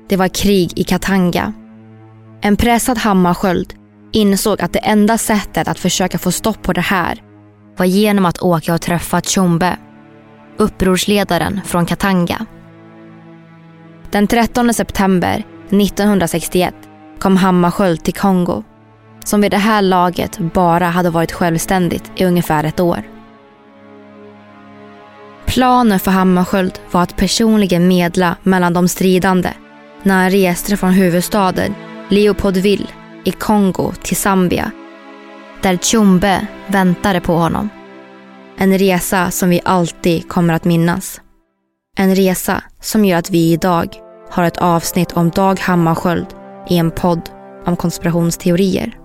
Det 0.09 0.17
var 0.17 0.27
krig 0.27 0.79
i 0.79 0.83
Katanga. 0.83 1.53
En 2.41 2.57
pressad 2.57 2.97
Hammarskjöld 2.97 3.73
insåg 4.11 4.61
att 4.61 4.73
det 4.73 4.79
enda 4.79 5.17
sättet 5.17 5.67
att 5.67 5.79
försöka 5.79 6.17
få 6.17 6.31
stopp 6.31 6.63
på 6.63 6.73
det 6.73 6.81
här 6.81 7.21
var 7.77 7.85
genom 7.85 8.25
att 8.25 8.41
åka 8.41 8.73
och 8.73 8.81
träffa 8.81 9.21
Tjombe, 9.21 9.77
upprorsledaren 10.57 11.61
från 11.65 11.85
Katanga. 11.85 12.45
Den 14.11 14.27
13 14.27 14.73
september 14.73 15.43
1961 15.69 16.75
kom 17.19 17.37
Hammarskjöld 17.37 18.03
till 18.03 18.13
Kongo 18.13 18.63
som 19.25 19.41
vid 19.41 19.51
det 19.51 19.57
här 19.57 19.81
laget 19.81 20.37
bara 20.37 20.85
hade 20.85 21.09
varit 21.09 21.31
självständigt 21.31 22.11
i 22.15 22.25
ungefär 22.25 22.63
ett 22.63 22.79
år. 22.79 23.03
Planen 25.45 25.99
för 25.99 26.11
Hammarskjöld 26.11 26.79
var 26.91 27.01
att 27.01 27.15
personligen 27.15 27.87
medla 27.87 28.35
mellan 28.43 28.73
de 28.73 28.87
stridande 28.87 29.49
när 30.05 30.21
han 30.21 30.31
reste 30.31 30.77
från 30.77 30.91
huvudstaden 30.91 31.75
Leopoldville 32.09 32.87
i 33.23 33.31
Kongo 33.31 33.93
till 34.03 34.17
Zambia 34.17 34.71
där 35.61 35.77
Tjombe 35.77 36.47
väntade 36.67 37.21
på 37.21 37.33
honom. 37.33 37.69
En 38.57 38.77
resa 38.77 39.31
som 39.31 39.49
vi 39.49 39.61
alltid 39.65 40.29
kommer 40.29 40.53
att 40.53 40.65
minnas. 40.65 41.21
En 41.97 42.15
resa 42.15 42.63
som 42.81 43.05
gör 43.05 43.17
att 43.17 43.29
vi 43.29 43.51
idag 43.51 43.95
har 44.29 44.43
ett 44.43 44.57
avsnitt 44.57 45.11
om 45.11 45.29
Dag 45.29 45.59
Hammarskjöld 45.59 46.27
i 46.69 46.77
en 46.77 46.91
podd 46.91 47.29
om 47.65 47.75
konspirationsteorier. 47.75 49.04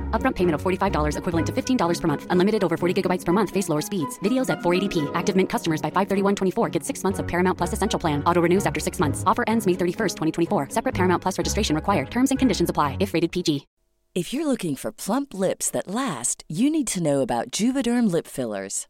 Upfront 0.11 0.35
payment 0.35 0.53
of 0.53 0.61
$45 0.61 1.17
equivalent 1.17 1.47
to 1.47 1.53
$15 1.53 2.01
per 2.01 2.07
month. 2.07 2.27
Unlimited 2.29 2.63
over 2.63 2.77
40 2.77 3.01
gigabytes 3.01 3.25
per 3.25 3.33
month. 3.33 3.49
Face 3.49 3.67
lower 3.67 3.81
speeds. 3.81 4.19
Videos 4.19 4.51
at 4.51 4.59
480p. 4.59 5.09
Active 5.15 5.35
Mint 5.35 5.49
customers 5.49 5.81
by 5.81 5.89
531.24 5.89 6.71
get 6.71 6.83
six 6.83 7.03
months 7.03 7.17
of 7.17 7.27
Paramount 7.27 7.57
Plus 7.57 7.73
Essential 7.73 7.99
Plan. 7.99 8.23
Auto 8.25 8.39
renews 8.39 8.67
after 8.67 8.79
six 8.79 8.99
months. 8.99 9.23
Offer 9.25 9.45
ends 9.47 9.65
May 9.65 9.73
31st, 9.73 10.17
2024. 10.49 10.67
Separate 10.69 10.93
Paramount 10.93 11.19
Plus 11.19 11.35
registration 11.35 11.75
required. 11.75 12.11
Terms 12.11 12.29
and 12.29 12.37
conditions 12.37 12.69
apply 12.69 12.97
if 12.99 13.15
rated 13.15 13.31
PG. 13.31 13.65
If 14.13 14.33
you're 14.33 14.45
looking 14.45 14.75
for 14.75 14.91
plump 14.91 15.33
lips 15.33 15.71
that 15.71 15.87
last, 15.87 16.43
you 16.49 16.69
need 16.69 16.87
to 16.87 17.01
know 17.01 17.21
about 17.21 17.49
Juvederm 17.49 18.11
lip 18.11 18.27
fillers. 18.27 18.89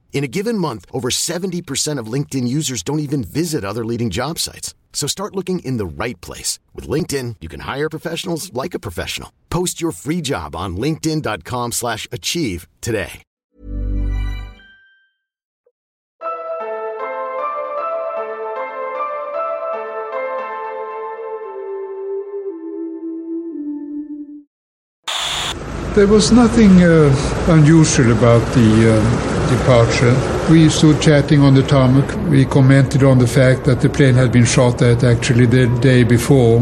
In 0.13 0.23
a 0.23 0.27
given 0.27 0.57
month, 0.57 0.85
over 0.93 1.09
70% 1.09 1.97
of 1.97 2.11
LinkedIn 2.13 2.47
users 2.47 2.83
don't 2.83 2.99
even 2.99 3.23
visit 3.23 3.63
other 3.65 3.83
leading 3.83 4.11
job 4.11 4.37
sites. 4.37 4.75
So 4.93 5.07
start 5.07 5.35
looking 5.35 5.65
in 5.65 5.77
the 5.77 6.03
right 6.03 6.19
place. 6.21 6.59
With 6.75 6.87
LinkedIn, 6.87 7.37
you 7.41 7.49
can 7.49 7.61
hire 7.61 7.89
professionals 7.89 8.53
like 8.53 8.75
a 8.75 8.79
professional. 8.79 9.31
Post 9.49 9.81
your 9.81 9.91
free 9.91 10.21
job 10.21 10.55
on 10.55 10.77
linkedin.com 10.77 11.71
slash 11.71 12.07
achieve 12.11 12.67
today. 12.81 13.23
There 25.93 26.07
was 26.07 26.31
nothing 26.31 26.81
uh, 26.81 27.13
unusual 27.49 28.13
about 28.13 28.39
the 28.53 28.97
um, 28.97 29.30
departure. 29.57 30.13
We 30.49 30.69
stood 30.69 31.01
chatting 31.01 31.41
on 31.41 31.53
the 31.53 31.63
tarmac. 31.63 32.07
We 32.29 32.45
commented 32.45 33.03
on 33.03 33.19
the 33.19 33.27
fact 33.27 33.65
that 33.65 33.81
the 33.81 33.89
plane 33.89 34.15
had 34.15 34.31
been 34.31 34.45
shot 34.45 34.81
at 34.81 35.03
actually 35.03 35.45
the 35.45 35.67
day 35.79 36.03
before 36.03 36.59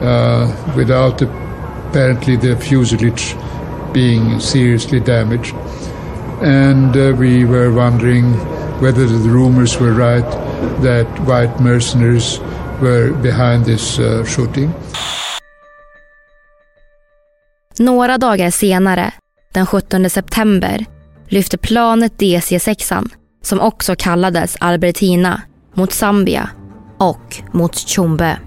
uh, 0.00 0.74
without 0.76 1.22
apparently 1.22 2.36
the 2.36 2.56
fuselage 2.56 3.34
being 3.92 4.40
seriously 4.40 5.00
damaged. 5.00 5.54
And 6.42 6.96
uh, 6.96 7.14
we 7.18 7.44
were 7.44 7.72
wondering 7.72 8.34
whether 8.80 9.06
the 9.06 9.30
rumors 9.30 9.80
were 9.80 9.92
right 9.92 10.30
that 10.82 11.06
white 11.26 11.60
mercenaries 11.60 12.40
were 12.80 13.12
behind 13.22 13.64
this 13.64 13.98
uh, 13.98 14.24
shooting. 14.24 14.70
Några 17.78 18.18
dagar 18.18 18.50
senare, 18.50 19.12
den 19.52 19.66
17 19.66 20.10
september, 20.10 20.84
lyfte 21.34 21.58
planet 21.58 22.12
DC-6, 22.18 23.08
som 23.42 23.60
också 23.60 23.94
kallades 23.98 24.56
Albertina, 24.60 25.42
mot 25.74 25.92
Zambia 25.92 26.50
och 26.98 27.36
mot 27.52 27.76
Tjombe. 27.76 28.38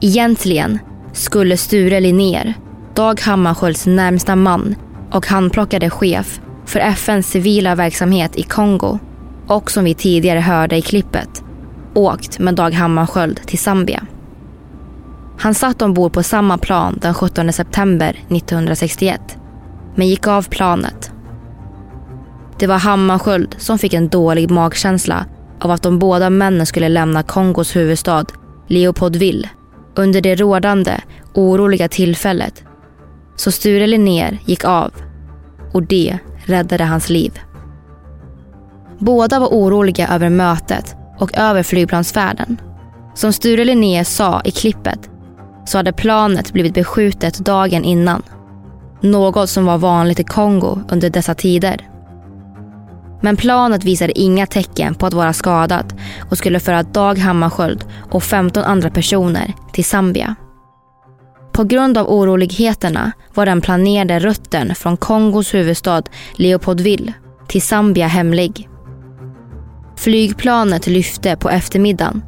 Egentligen 0.00 0.78
skulle 1.12 1.56
Sture 1.56 2.00
Linnér, 2.00 2.54
Dag 2.94 3.20
Hammarskjölds 3.20 3.86
närmsta 3.86 4.36
man 4.36 4.74
och 5.12 5.26
handplockade 5.26 5.90
chef 5.90 6.40
för 6.66 6.80
FNs 6.80 7.26
civila 7.26 7.74
verksamhet 7.74 8.36
i 8.36 8.42
Kongo 8.42 8.98
och 9.46 9.70
som 9.70 9.84
vi 9.84 9.94
tidigare 9.94 10.40
hörde 10.40 10.76
i 10.76 10.82
klippet, 10.82 11.42
åkt 11.94 12.38
med 12.38 12.54
Dag 12.54 12.74
Hammarskjöld 12.74 13.40
till 13.46 13.58
Zambia. 13.58 14.06
Han 15.38 15.54
satt 15.54 15.82
ombord 15.82 16.12
på 16.12 16.22
samma 16.22 16.58
plan 16.58 16.98
den 17.02 17.14
17 17.14 17.52
september 17.52 18.10
1961 18.10 19.20
men 19.94 20.08
gick 20.08 20.26
av 20.26 20.42
planet. 20.42 21.12
Det 22.58 22.66
var 22.66 22.78
Hammarskjöld 22.78 23.54
som 23.58 23.78
fick 23.78 23.94
en 23.94 24.08
dålig 24.08 24.50
magkänsla 24.50 25.26
av 25.60 25.70
att 25.70 25.82
de 25.82 25.98
båda 25.98 26.30
männen 26.30 26.66
skulle 26.66 26.88
lämna 26.88 27.22
Kongos 27.22 27.76
huvudstad 27.76 28.24
Leopoldville 28.66 29.48
under 29.94 30.20
det 30.20 30.34
rådande, 30.34 31.00
oroliga 31.34 31.88
tillfället. 31.88 32.64
Så 33.36 33.50
Sture 33.52 33.86
Linnér 33.86 34.38
gick 34.44 34.64
av 34.64 34.92
och 35.72 35.82
det 35.82 36.18
räddade 36.44 36.84
hans 36.84 37.10
liv. 37.10 37.40
Båda 38.98 39.38
var 39.38 39.48
oroliga 39.48 40.08
över 40.08 40.30
mötet 40.30 40.96
och 41.18 41.38
över 41.38 41.62
flygplansfärden. 41.62 42.60
Som 43.14 43.32
Sture 43.32 43.64
Linnér 43.64 44.04
sa 44.04 44.40
i 44.44 44.50
klippet 44.50 45.10
så 45.66 45.78
hade 45.78 45.92
planet 45.92 46.52
blivit 46.52 46.74
beskjutet 46.74 47.38
dagen 47.38 47.84
innan. 47.84 48.22
Något 49.00 49.50
som 49.50 49.66
var 49.66 49.78
vanligt 49.78 50.20
i 50.20 50.24
Kongo 50.24 50.78
under 50.88 51.10
dessa 51.10 51.34
tider. 51.34 51.88
Men 53.20 53.36
planet 53.36 53.84
visade 53.84 54.18
inga 54.18 54.46
tecken 54.46 54.94
på 54.94 55.06
att 55.06 55.14
vara 55.14 55.32
skadat 55.32 55.94
och 56.30 56.38
skulle 56.38 56.60
föra 56.60 56.82
Dag 56.82 57.18
Hammarskjöld 57.18 57.84
och 58.10 58.22
15 58.22 58.64
andra 58.64 58.90
personer 58.90 59.54
till 59.72 59.84
Zambia. 59.84 60.34
På 61.52 61.64
grund 61.64 61.98
av 61.98 62.08
oroligheterna 62.08 63.12
var 63.34 63.46
den 63.46 63.60
planerade 63.60 64.18
rutten 64.18 64.74
från 64.74 64.96
Kongos 64.96 65.54
huvudstad 65.54 66.02
Leopoldville 66.32 67.12
till 67.48 67.62
Zambia 67.62 68.06
hemlig. 68.06 68.68
Flygplanet 69.96 70.86
lyfte 70.86 71.36
på 71.36 71.50
eftermiddagen 71.50 72.22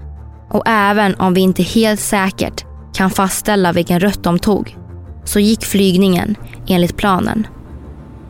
och 0.50 0.62
även 0.66 1.14
om 1.14 1.35
vi 1.35 1.40
inte 1.40 1.62
helt 1.62 2.00
säkert 2.00 2.64
kan 2.94 3.11
fastställa 3.11 3.72
vilken 3.72 4.00
rutt 4.00 4.22
de 4.22 4.38
tog 4.38 4.76
så 5.24 5.40
gick 5.40 5.64
flygningen 5.64 6.37
enligt 6.68 6.96
planen. 6.96 7.46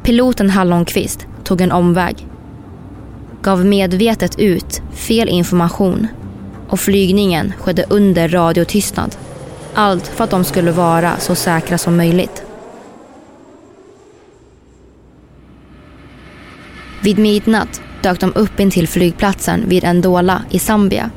Piloten 0.02 0.50
Hallonqvist 0.50 1.26
tog 1.44 1.60
en 1.60 1.72
omväg 1.72 2.26
gav 3.42 3.64
medvetet 3.64 4.38
ut 4.38 4.82
fel 4.92 5.28
information 5.28 6.06
och 6.68 6.80
flygningen 6.80 7.52
skedde 7.58 7.84
under 7.88 8.28
radiotystnad. 8.28 9.16
Allt 9.74 10.06
för 10.06 10.24
att 10.24 10.30
de 10.30 10.44
skulle 10.44 10.72
vara 10.72 11.16
så 11.18 11.34
säkra 11.34 11.78
som 11.78 11.96
möjligt. 11.96 12.42
Vid 17.02 17.18
midnatt 17.18 17.82
dök 18.02 18.20
de 18.20 18.32
upp 18.34 18.60
in 18.60 18.70
till 18.70 18.88
flygplatsen 18.88 19.68
vid 19.68 19.94
Ndola 19.94 20.42
i 20.50 20.58
Zambia 20.58 21.10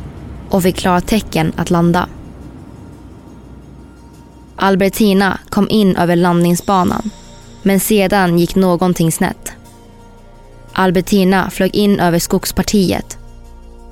och 0.49 0.63
fick 0.63 0.75
klartecken 0.75 1.53
att 1.55 1.69
landa. 1.69 2.07
Albertina 4.55 5.39
kom 5.49 5.69
in 5.69 5.95
över 5.95 6.15
landningsbanan 6.15 7.09
men 7.63 7.79
sedan 7.79 8.39
gick 8.39 8.55
någonting 8.55 9.11
snett. 9.11 9.52
Albertina 10.73 11.49
flög 11.49 11.75
in 11.75 11.99
över 11.99 12.19
skogspartiet 12.19 13.17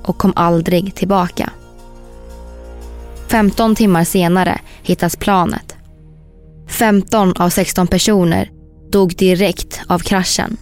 och 0.02 0.18
kom 0.18 0.32
aldrig 0.36 0.94
tillbaka. 0.94 1.50
15 3.28 3.74
timmar 3.74 4.04
senare 4.04 4.60
hittas 4.82 5.16
planet. 5.16 5.76
15 6.68 7.32
av 7.38 7.50
16 7.50 7.86
personer 7.86 8.50
dog 8.92 9.16
direkt 9.16 9.80
av 9.86 9.98
kraschen. 9.98 10.56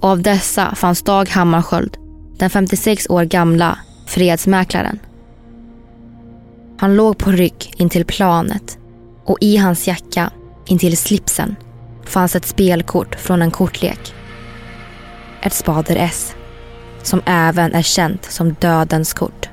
Och 0.00 0.08
av 0.08 0.22
dessa 0.22 0.74
fanns 0.74 1.02
Dag 1.02 1.28
Hammarskjöld, 1.28 1.96
den 2.38 2.50
56 2.50 3.06
år 3.08 3.24
gamla 3.24 3.78
fredsmäklaren. 4.06 4.98
Han 6.78 6.96
låg 6.96 7.18
på 7.18 7.30
rygg 7.30 7.74
intill 7.76 8.04
planet 8.04 8.78
och 9.24 9.38
i 9.40 9.56
hans 9.56 9.88
jacka 9.88 10.30
intill 10.66 10.96
slipsen 10.96 11.56
fanns 12.04 12.36
ett 12.36 12.46
spelkort 12.46 13.14
från 13.14 13.42
en 13.42 13.50
kortlek 13.50 14.14
ett 15.42 15.52
spader 15.52 15.96
S 15.96 16.34
som 17.02 17.22
även 17.26 17.74
är 17.74 17.82
känt 17.82 18.24
som 18.24 18.52
dödens 18.52 19.14
kort. 19.14 19.48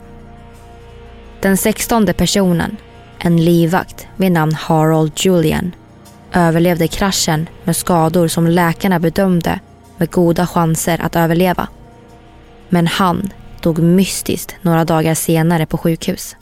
Den 1.41 1.57
sextonde 1.57 2.13
personen, 2.13 2.77
en 3.19 3.45
livvakt 3.45 4.07
vid 4.15 4.31
namn 4.31 4.53
Harold 4.53 5.11
Julian, 5.15 5.75
överlevde 6.33 6.87
kraschen 6.87 7.49
med 7.63 7.75
skador 7.75 8.27
som 8.27 8.47
läkarna 8.47 8.99
bedömde 8.99 9.59
med 9.97 10.11
goda 10.11 10.47
chanser 10.47 11.01
att 11.01 11.15
överleva. 11.15 11.67
Men 12.69 12.87
han 12.87 13.33
dog 13.61 13.79
mystiskt 13.79 14.55
några 14.61 14.85
dagar 14.85 15.13
senare 15.13 15.65
på 15.65 15.77
sjukhus. 15.77 16.35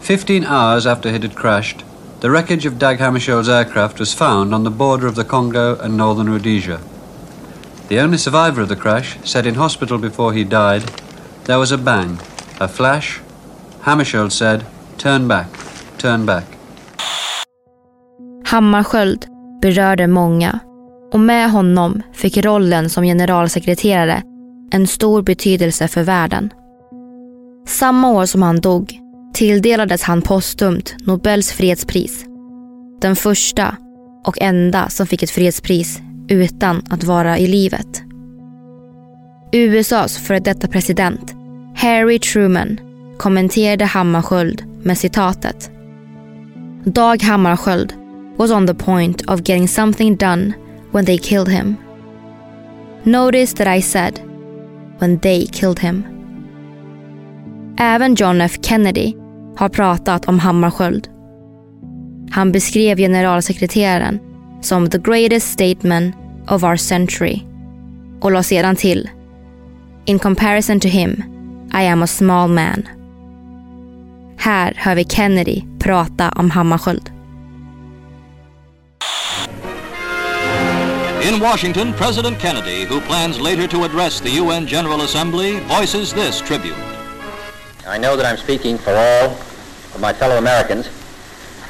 15 0.00 0.44
hours 0.44 0.86
after 0.86 1.14
it 1.14 1.22
had 1.22 1.36
crashed, 1.36 1.82
The 2.20 2.30
wreckage 2.30 2.66
of 2.66 2.78
Dag 2.78 2.98
Hammarskjöld's 2.98 3.48
aircraft 3.48 3.98
was 3.98 4.12
found 4.12 4.54
on 4.54 4.64
the 4.64 4.70
border 4.70 5.06
of 5.06 5.14
the 5.14 5.24
Congo 5.24 5.76
and 5.76 5.96
northern 5.96 6.28
Rhodesia. 6.28 6.78
The 7.88 8.00
only 8.00 8.18
survivor 8.18 8.60
of 8.62 8.68
the 8.68 8.76
crash 8.76 9.18
said 9.24 9.46
in 9.46 9.54
hospital 9.54 9.98
before 9.98 10.32
he 10.32 10.44
died, 10.44 10.82
there 11.44 11.58
was 11.58 11.72
a 11.72 11.78
bang, 11.78 12.18
a 12.60 12.68
flash. 12.68 13.20
Hammarskjöld 13.80 14.32
said, 14.32 14.64
turn 14.98 15.28
back, 15.28 15.46
turn 15.98 16.26
back. 16.26 16.44
Hammarskjöld 18.44 19.26
berörde 19.62 20.06
många 20.06 20.58
och 21.12 21.20
med 21.20 21.50
honom 21.50 22.02
fick 22.12 22.36
rollen 22.36 22.90
som 22.90 23.04
generalsekreterare 23.04 24.22
en 24.72 24.86
stor 24.86 25.22
betydelse 25.22 25.88
för 25.88 26.02
världen. 26.02 26.50
Samma 27.66 28.10
år 28.10 28.26
som 28.26 28.42
han 28.42 28.60
dog 28.60 29.00
tilldelades 29.34 30.02
han 30.02 30.22
postumt 30.22 30.94
Nobels 31.00 31.52
fredspris. 31.52 32.24
Den 33.00 33.16
första 33.16 33.76
och 34.24 34.38
enda 34.40 34.88
som 34.88 35.06
fick 35.06 35.22
ett 35.22 35.30
fredspris 35.30 36.00
utan 36.28 36.82
att 36.90 37.04
vara 37.04 37.38
i 37.38 37.46
livet. 37.46 38.02
USAs 39.52 40.18
före 40.18 40.40
detta 40.40 40.68
president 40.68 41.34
Harry 41.76 42.18
Truman 42.18 42.80
kommenterade 43.18 43.84
Hammarskjöld 43.84 44.64
med 44.82 44.98
citatet. 44.98 45.70
Dag 46.84 47.22
Hammarskjöld 47.22 47.94
was 48.36 48.50
on 48.50 48.66
the 48.66 48.74
point 48.74 49.30
of 49.30 49.40
getting 49.40 49.68
something 49.68 50.16
done 50.16 50.52
when 50.92 51.06
they 51.06 51.18
killed 51.18 51.48
him. 51.48 51.76
Notice 53.02 53.54
that 53.54 53.76
I 53.76 53.82
said 53.82 54.20
when 54.98 55.18
they 55.18 55.46
killed 55.46 55.78
him. 55.78 56.04
Även 57.78 58.14
John 58.14 58.40
F 58.40 58.58
Kennedy 58.62 59.19
har 59.60 59.68
pratat 59.68 60.28
om 60.28 60.38
Hammarskjöld. 60.38 61.08
Han 62.30 62.52
beskrev 62.52 62.98
generalsekreteraren 62.98 64.20
som 64.60 64.90
the 64.90 64.98
greatest 64.98 65.52
statement 65.52 66.14
of 66.48 66.64
our 66.64 66.76
century 66.76 67.40
och 68.20 68.32
la 68.32 68.42
sedan 68.42 68.76
till 68.76 69.10
In 70.04 70.18
comparison 70.18 70.80
to 70.80 70.88
him, 70.88 71.22
I 71.82 71.86
am 71.86 72.02
a 72.02 72.06
small 72.06 72.48
man. 72.48 72.88
Här 74.38 74.72
hör 74.76 74.94
vi 74.94 75.04
Kennedy 75.04 75.62
prata 75.78 76.28
om 76.36 76.50
Hammarskjöld. 76.50 77.10
In 81.32 81.40
Washington, 81.40 81.92
President 81.92 82.38
Kennedy, 82.40 82.86
who 82.86 83.00
plans 83.00 83.40
later 83.40 83.66
to 83.66 83.84
address 83.84 84.20
the 84.20 84.40
UN 84.40 84.66
General 84.66 85.00
Assembly, 85.00 85.60
voices 85.78 86.12
this 86.12 86.40
tribute. 86.40 86.76
I 87.86 87.98
know 87.98 88.16
that 88.16 88.26
I'm 88.26 88.44
speaking 88.44 88.78
for 88.78 88.92
all 88.92 89.49
of 90.00 90.02
my 90.02 90.12
fellow 90.14 90.38
Americans 90.38 90.88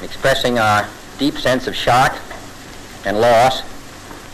expressing 0.01 0.57
our 0.57 0.87
deep 1.17 1.37
sense 1.37 1.67
of 1.67 1.75
shock 1.75 2.17
and 3.03 3.19
loss 3.19 3.61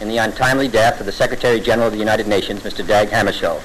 in 0.02 0.08
the 0.08 0.18
untimely 0.18 0.68
death 0.68 1.00
of 1.00 1.08
the 1.08 1.12
Secretary 1.12 1.60
General 1.60 1.88
of 1.88 1.94
the 1.94 2.00
United 2.00 2.28
Nations, 2.28 2.62
Mr. 2.62 2.86
Dag 2.86 3.10
Hammarskjöld. 3.10 3.64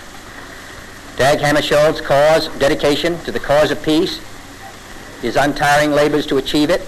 Dag 1.18 1.38
Hammarskjöld's 1.38 2.00
cause, 2.00 2.48
dedication 2.58 3.18
to 3.24 3.30
the 3.30 3.38
cause 3.38 3.70
of 3.70 3.82
peace, 3.82 4.22
his 5.20 5.36
untiring 5.36 5.92
labors 5.92 6.24
to 6.26 6.38
achieve 6.38 6.70
it, 6.70 6.80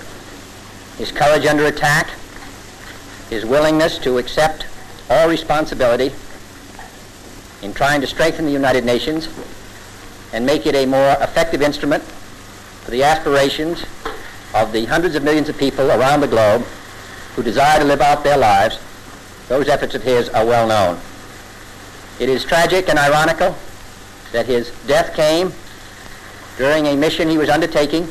his 0.96 1.12
courage 1.12 1.44
under 1.44 1.66
attack, 1.66 2.09
his 3.28 3.44
willingness 3.44 3.98
to 3.98 4.16
accept 4.16 4.64
all 5.11 5.28
responsibility 5.28 6.12
in 7.61 7.74
trying 7.74 8.00
to 8.00 8.07
strengthen 8.07 8.46
the 8.46 8.52
United 8.52 8.87
Nations 8.87 9.28
and 10.33 10.46
make 10.46 10.64
it 10.64 10.74
a 10.74 10.87
more 10.87 11.12
effective 11.20 11.61
instrument 11.61 12.02
for 12.84 12.90
the 12.90 13.02
aspirations 13.02 13.84
of 14.54 14.72
the 14.72 14.84
hundreds 14.84 15.14
of 15.16 15.22
millions 15.22 15.48
of 15.48 15.56
people 15.58 15.90
around 15.90 16.20
the 16.20 16.28
globe 16.28 16.62
who 17.34 17.42
desire 17.42 17.78
to 17.80 17.84
live 17.84 18.00
out 18.00 18.22
their 18.22 18.36
lives, 18.36 18.78
those 19.48 19.68
efforts 19.68 19.94
of 19.94 20.02
his 20.02 20.28
are 20.28 20.46
well 20.46 20.66
known. 20.68 21.00
It 22.20 22.28
is 22.28 22.44
tragic 22.44 22.88
and 22.88 22.98
ironical 22.98 23.54
that 24.32 24.46
his 24.46 24.70
death 24.86 25.14
came 25.16 25.52
during 26.58 26.86
a 26.86 26.96
mission 26.96 27.28
he 27.28 27.38
was 27.38 27.48
undertaking 27.48 28.06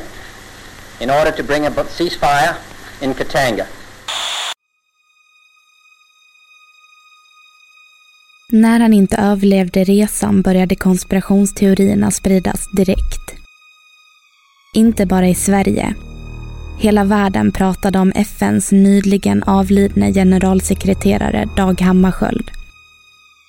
in 0.99 1.09
order 1.09 1.31
to 1.31 1.43
bring 1.43 1.65
a 1.65 1.71
ceasefire 1.71 2.57
in 3.01 3.13
Katanga. 3.13 3.67
När 8.49 8.79
han 8.79 8.93
inte 8.93 9.17
överlevde 9.17 9.83
resan 9.83 10.41
började 10.41 10.75
konspirationsteorierna 10.75 12.11
spridas 12.11 12.67
direkt. 12.71 13.42
Inte 14.75 15.05
bara 15.05 15.27
i 15.27 15.35
Sverige. 15.35 15.95
Hela 16.79 17.03
världen 17.03 17.51
pratade 17.51 17.99
om 17.99 18.11
FNs 18.15 18.71
nyligen 18.71 19.43
avlidne 19.43 20.13
generalsekreterare 20.13 21.49
Dag 21.55 21.81
Hammarskjöld. 21.81 22.51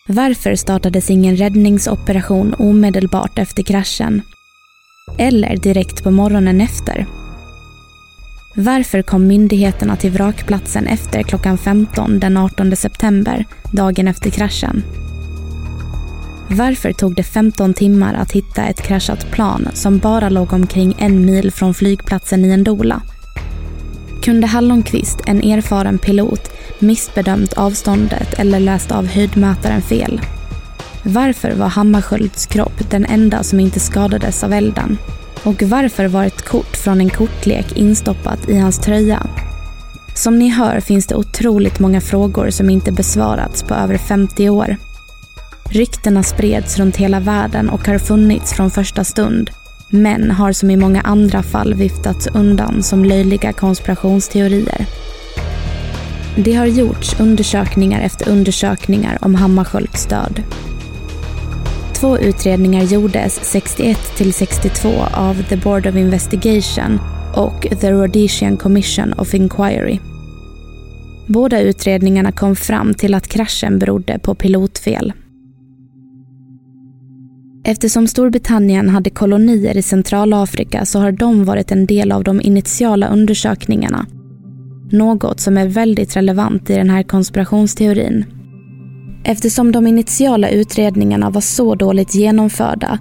Varför 0.08 0.54
startades 0.54 1.10
ingen 1.10 1.36
räddningsoperation 1.36 2.54
omedelbart 2.58 3.38
efter 3.38 3.62
kraschen? 3.62 4.22
Eller 5.18 5.56
direkt 5.56 6.04
på 6.04 6.10
morgonen 6.10 6.60
efter? 6.60 7.06
Varför 8.56 9.02
kom 9.02 9.26
myndigheterna 9.26 9.96
till 9.96 10.10
vrakplatsen 10.10 10.86
efter 10.86 11.22
klockan 11.22 11.58
15 11.58 12.20
den 12.20 12.36
18 12.36 12.76
september, 12.76 13.44
dagen 13.72 14.08
efter 14.08 14.30
kraschen? 14.30 14.82
Varför 16.48 16.92
tog 16.92 17.14
det 17.14 17.22
15 17.22 17.74
timmar 17.74 18.14
att 18.14 18.32
hitta 18.32 18.64
ett 18.64 18.82
kraschat 18.82 19.30
plan 19.30 19.68
som 19.74 19.98
bara 19.98 20.28
låg 20.28 20.52
omkring 20.52 20.94
en 20.98 21.26
mil 21.26 21.50
från 21.50 21.74
flygplatsen 21.74 22.44
i 22.44 22.56
Ndola? 22.56 23.02
Kunde 24.22 24.46
Hallonqvist, 24.46 25.18
en 25.26 25.42
erfaren 25.42 25.98
pilot, 25.98 26.50
missbedömt 26.78 27.52
avståndet 27.52 28.34
eller 28.38 28.60
läst 28.60 28.92
av 28.92 29.06
höjdmätaren 29.06 29.82
fel? 29.82 30.20
Varför 31.02 31.52
var 31.52 31.68
Hammarskjölds 31.68 32.46
kropp 32.46 32.90
den 32.90 33.04
enda 33.04 33.42
som 33.42 33.60
inte 33.60 33.80
skadades 33.80 34.44
av 34.44 34.52
elden? 34.52 34.98
Och 35.42 35.62
varför 35.62 36.08
var 36.08 36.24
ett 36.24 36.42
kort 36.42 36.76
från 36.76 37.00
en 37.00 37.10
kortlek 37.10 37.76
instoppat 37.76 38.48
i 38.48 38.58
hans 38.58 38.78
tröja? 38.78 39.26
Som 40.14 40.38
ni 40.38 40.48
hör 40.48 40.80
finns 40.80 41.06
det 41.06 41.14
otroligt 41.14 41.80
många 41.80 42.00
frågor 42.00 42.50
som 42.50 42.70
inte 42.70 42.92
besvarats 42.92 43.62
på 43.62 43.74
över 43.74 43.98
50 43.98 44.48
år. 44.48 44.76
Ryktena 45.70 46.22
spreds 46.22 46.78
runt 46.78 46.96
hela 46.96 47.20
världen 47.20 47.70
och 47.70 47.86
har 47.86 47.98
funnits 47.98 48.52
från 48.52 48.70
första 48.70 49.04
stund 49.04 49.50
men 49.94 50.30
har 50.30 50.52
som 50.52 50.70
i 50.70 50.76
många 50.76 51.00
andra 51.00 51.42
fall 51.42 51.74
viftats 51.74 52.26
undan 52.26 52.82
som 52.82 53.04
löjliga 53.04 53.52
konspirationsteorier. 53.52 54.86
Det 56.36 56.54
har 56.54 56.66
gjorts 56.66 57.20
undersökningar 57.20 58.00
efter 58.00 58.28
undersökningar 58.28 59.18
om 59.20 59.34
Hammarskjölds 59.34 60.06
död. 60.06 60.42
Två 61.94 62.18
utredningar 62.18 62.82
gjordes 62.82 63.40
61 63.44 64.16
till 64.16 64.34
62 64.34 64.88
av 65.14 65.42
The 65.48 65.56
Board 65.56 65.86
of 65.86 65.96
Investigation 65.96 67.00
och 67.34 67.66
The 67.80 67.92
Rhodesian 67.92 68.56
Commission 68.56 69.12
of 69.12 69.34
Inquiry. 69.34 69.98
Båda 71.26 71.60
utredningarna 71.60 72.32
kom 72.32 72.56
fram 72.56 72.94
till 72.94 73.14
att 73.14 73.28
kraschen 73.28 73.78
berodde 73.78 74.18
på 74.18 74.34
pilotfel. 74.34 75.12
Eftersom 77.66 78.08
Storbritannien 78.08 78.88
hade 78.88 79.10
kolonier 79.10 79.76
i 79.76 79.82
Centralafrika 79.82 80.84
så 80.84 80.98
har 80.98 81.12
de 81.12 81.44
varit 81.44 81.70
en 81.70 81.86
del 81.86 82.12
av 82.12 82.24
de 82.24 82.40
initiala 82.40 83.08
undersökningarna. 83.08 84.06
Något 84.90 85.40
som 85.40 85.58
är 85.58 85.68
väldigt 85.68 86.16
relevant 86.16 86.70
i 86.70 86.74
den 86.74 86.90
här 86.90 87.02
konspirationsteorin. 87.02 88.24
Eftersom 89.24 89.72
de 89.72 89.86
initiala 89.86 90.48
utredningarna 90.48 91.30
var 91.30 91.40
så 91.40 91.74
dåligt 91.74 92.14
genomförda 92.14 92.98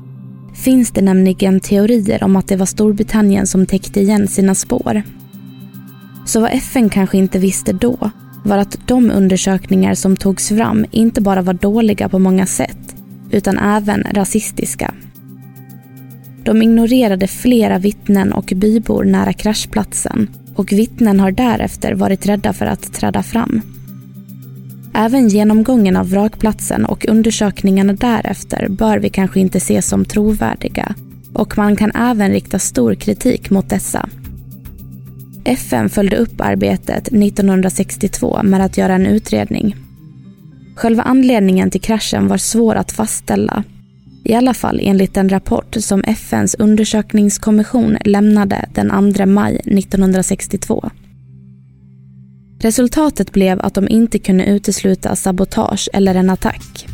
finns 0.55 0.91
det 0.91 1.01
nämligen 1.01 1.59
teorier 1.59 2.23
om 2.23 2.35
att 2.35 2.47
det 2.47 2.55
var 2.55 2.65
Storbritannien 2.65 3.47
som 3.47 3.65
täckte 3.65 4.01
igen 4.01 4.27
sina 4.27 4.55
spår. 4.55 5.03
Så 6.25 6.39
vad 6.39 6.51
FN 6.53 6.89
kanske 6.89 7.17
inte 7.17 7.39
visste 7.39 7.73
då 7.73 8.11
var 8.43 8.57
att 8.57 8.87
de 8.87 9.11
undersökningar 9.11 9.93
som 9.93 10.15
togs 10.15 10.49
fram 10.49 10.85
inte 10.91 11.21
bara 11.21 11.41
var 11.41 11.53
dåliga 11.53 12.09
på 12.09 12.19
många 12.19 12.45
sätt 12.45 12.92
utan 13.33 13.57
även 13.57 14.03
rasistiska. 14.11 14.93
De 16.43 16.61
ignorerade 16.61 17.27
flera 17.27 17.77
vittnen 17.77 18.33
och 18.33 18.53
bybor 18.55 19.03
nära 19.03 19.33
kraschplatsen 19.33 20.29
och 20.55 20.71
vittnen 20.71 21.19
har 21.19 21.31
därefter 21.31 21.93
varit 21.93 22.25
rädda 22.25 22.53
för 22.53 22.65
att 22.65 22.93
träda 22.93 23.23
fram. 23.23 23.61
Även 24.93 25.27
genomgången 25.27 25.97
av 25.97 26.09
vrakplatsen 26.09 26.85
och 26.85 27.05
undersökningarna 27.07 27.93
därefter 27.93 28.67
bör 28.69 28.97
vi 28.97 29.09
kanske 29.09 29.39
inte 29.39 29.59
se 29.59 29.81
som 29.81 30.05
trovärdiga 30.05 30.95
och 31.33 31.57
man 31.57 31.75
kan 31.75 31.91
även 31.95 32.31
rikta 32.31 32.59
stor 32.59 32.95
kritik 32.95 33.49
mot 33.49 33.69
dessa. 33.69 34.09
FN 35.43 35.89
följde 35.89 36.17
upp 36.17 36.41
arbetet 36.41 37.07
1962 37.07 38.43
med 38.43 38.61
att 38.61 38.77
göra 38.77 38.93
en 38.95 39.05
utredning. 39.05 39.75
Själva 40.75 41.03
anledningen 41.03 41.71
till 41.71 41.81
kraschen 41.81 42.27
var 42.27 42.37
svår 42.37 42.75
att 42.75 42.91
fastställa. 42.91 43.63
I 44.23 44.33
alla 44.33 44.53
fall 44.53 44.79
enligt 44.83 45.17
en 45.17 45.29
rapport 45.29 45.75
som 45.79 46.03
FNs 46.07 46.55
undersökningskommission 46.55 47.97
lämnade 48.05 48.65
den 48.73 49.13
2 49.13 49.25
maj 49.25 49.55
1962. 49.55 50.89
Resultatet 52.59 53.31
blev 53.31 53.61
att 53.61 53.73
de 53.73 53.89
inte 53.89 54.19
kunde 54.19 54.45
utesluta 54.45 55.15
sabotage 55.15 55.89
eller 55.93 56.15
en 56.15 56.29
attack. 56.29 56.87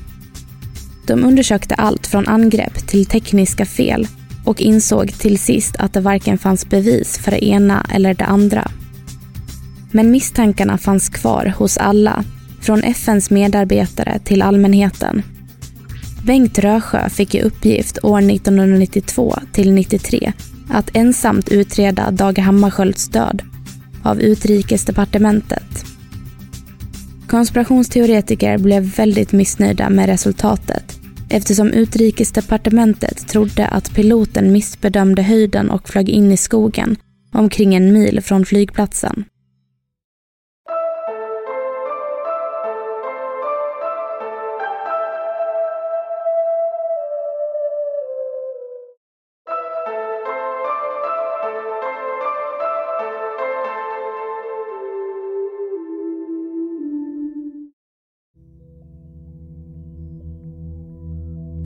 De 1.08 1.24
undersökte 1.24 1.76
allt 1.76 2.08
från 2.08 2.28
angrepp 2.28 2.88
till 2.88 3.06
tekniska 3.06 3.66
fel 3.66 4.08
och 4.46 4.62
insåg 4.62 5.14
till 5.14 5.40
sist 5.40 5.76
att 5.76 5.94
det 5.94 6.02
varken 6.02 6.38
fanns 6.38 6.70
bevis 6.70 7.18
för 7.18 7.32
det 7.32 7.46
ena 7.46 7.86
eller 7.94 8.14
det 8.14 8.26
andra. 8.26 8.72
Men 9.92 10.12
misstankarna 10.12 10.78
fanns 10.78 11.10
kvar 11.10 11.54
hos 11.58 11.78
alla 11.78 12.24
från 12.62 12.84
FNs 12.84 13.30
medarbetare 13.30 14.20
till 14.24 14.42
allmänheten. 14.42 15.24
Bengt 16.26 16.60
Rösjö 16.60 17.10
fick 17.10 17.36
i 17.36 17.42
uppgift 17.42 18.04
år 18.04 18.32
1992 18.32 19.36
till 19.52 19.74
93 19.74 20.34
att 20.70 20.90
ensamt 20.94 21.50
utreda 21.50 22.12
Dag 22.12 22.40
Hammarskjölds 22.40 23.10
död 23.10 23.42
av 24.04 24.22
Utrikesdepartementet. 24.22 25.86
Konspirationsteoretiker 27.28 28.58
blev 28.58 28.84
väldigt 28.84 29.32
missnöjda 29.32 29.90
med 29.90 30.06
resultatet 30.06 31.00
eftersom 31.30 31.74
Utrikesdepartementet 31.74 33.28
trodde 33.28 33.68
att 33.68 33.96
piloten 33.96 34.52
missbedömde 34.52 35.22
höjden 35.22 35.70
och 35.70 35.90
flög 35.90 36.10
in 36.10 36.32
i 36.32 36.38
skogen 36.38 36.96
omkring 37.34 37.76
en 37.76 37.94
mil 37.94 38.22
från 38.22 38.46
flygplatsen. 38.46 39.26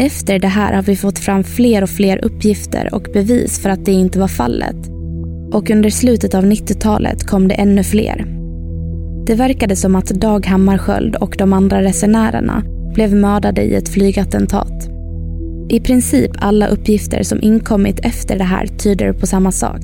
Efter 0.04 0.40
det 0.40 0.48
här 0.48 0.74
har 0.74 0.82
vi 0.82 0.96
fått 0.96 1.20
fram 1.20 1.44
fler 1.44 1.84
och 1.84 1.90
fler 1.90 2.26
uppgifter 2.26 2.94
och 2.94 3.08
bevis 3.14 3.60
för 3.60 3.70
att 3.70 3.86
det 3.86 3.92
inte 3.92 4.20
var 4.20 4.28
fallet. 4.28 4.76
Och 5.54 5.70
under 5.70 5.90
slutet 5.90 6.36
av 6.36 6.46
90-talet 6.46 7.28
kom 7.28 7.48
det 7.48 7.56
ännu 7.56 7.84
fler. 7.84 8.26
Det 9.26 9.36
verkade 9.36 9.76
som 9.76 9.96
att 9.96 10.08
Dag 10.08 10.46
Hammarskjöld 10.46 11.16
och 11.16 11.36
de 11.38 11.54
andra 11.54 11.82
resenärerna 11.82 12.64
blev 12.94 13.16
mördade 13.16 13.62
i 13.62 13.76
ett 13.76 13.90
flygattentat. 13.90 14.90
I 15.70 15.80
princip 15.80 16.32
alla 16.38 16.68
uppgifter 16.68 17.24
som 17.24 17.42
inkommit 17.42 18.00
efter 18.00 18.38
det 18.38 18.44
här 18.44 18.68
tyder 18.68 19.14
på 19.14 19.28
samma 19.28 19.52
sak. 19.52 19.82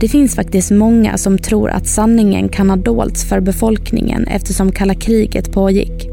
Det 0.00 0.08
finns 0.08 0.34
faktiskt 0.34 0.70
många 0.70 1.18
som 1.18 1.38
tror 1.38 1.70
att 1.70 1.86
sanningen 1.86 2.48
kan 2.48 2.70
ha 2.70 2.76
dolts 2.76 3.24
för 3.24 3.40
befolkningen 3.40 4.26
eftersom 4.26 4.72
kalla 4.72 4.94
kriget 4.94 5.52
pågick. 5.52 6.11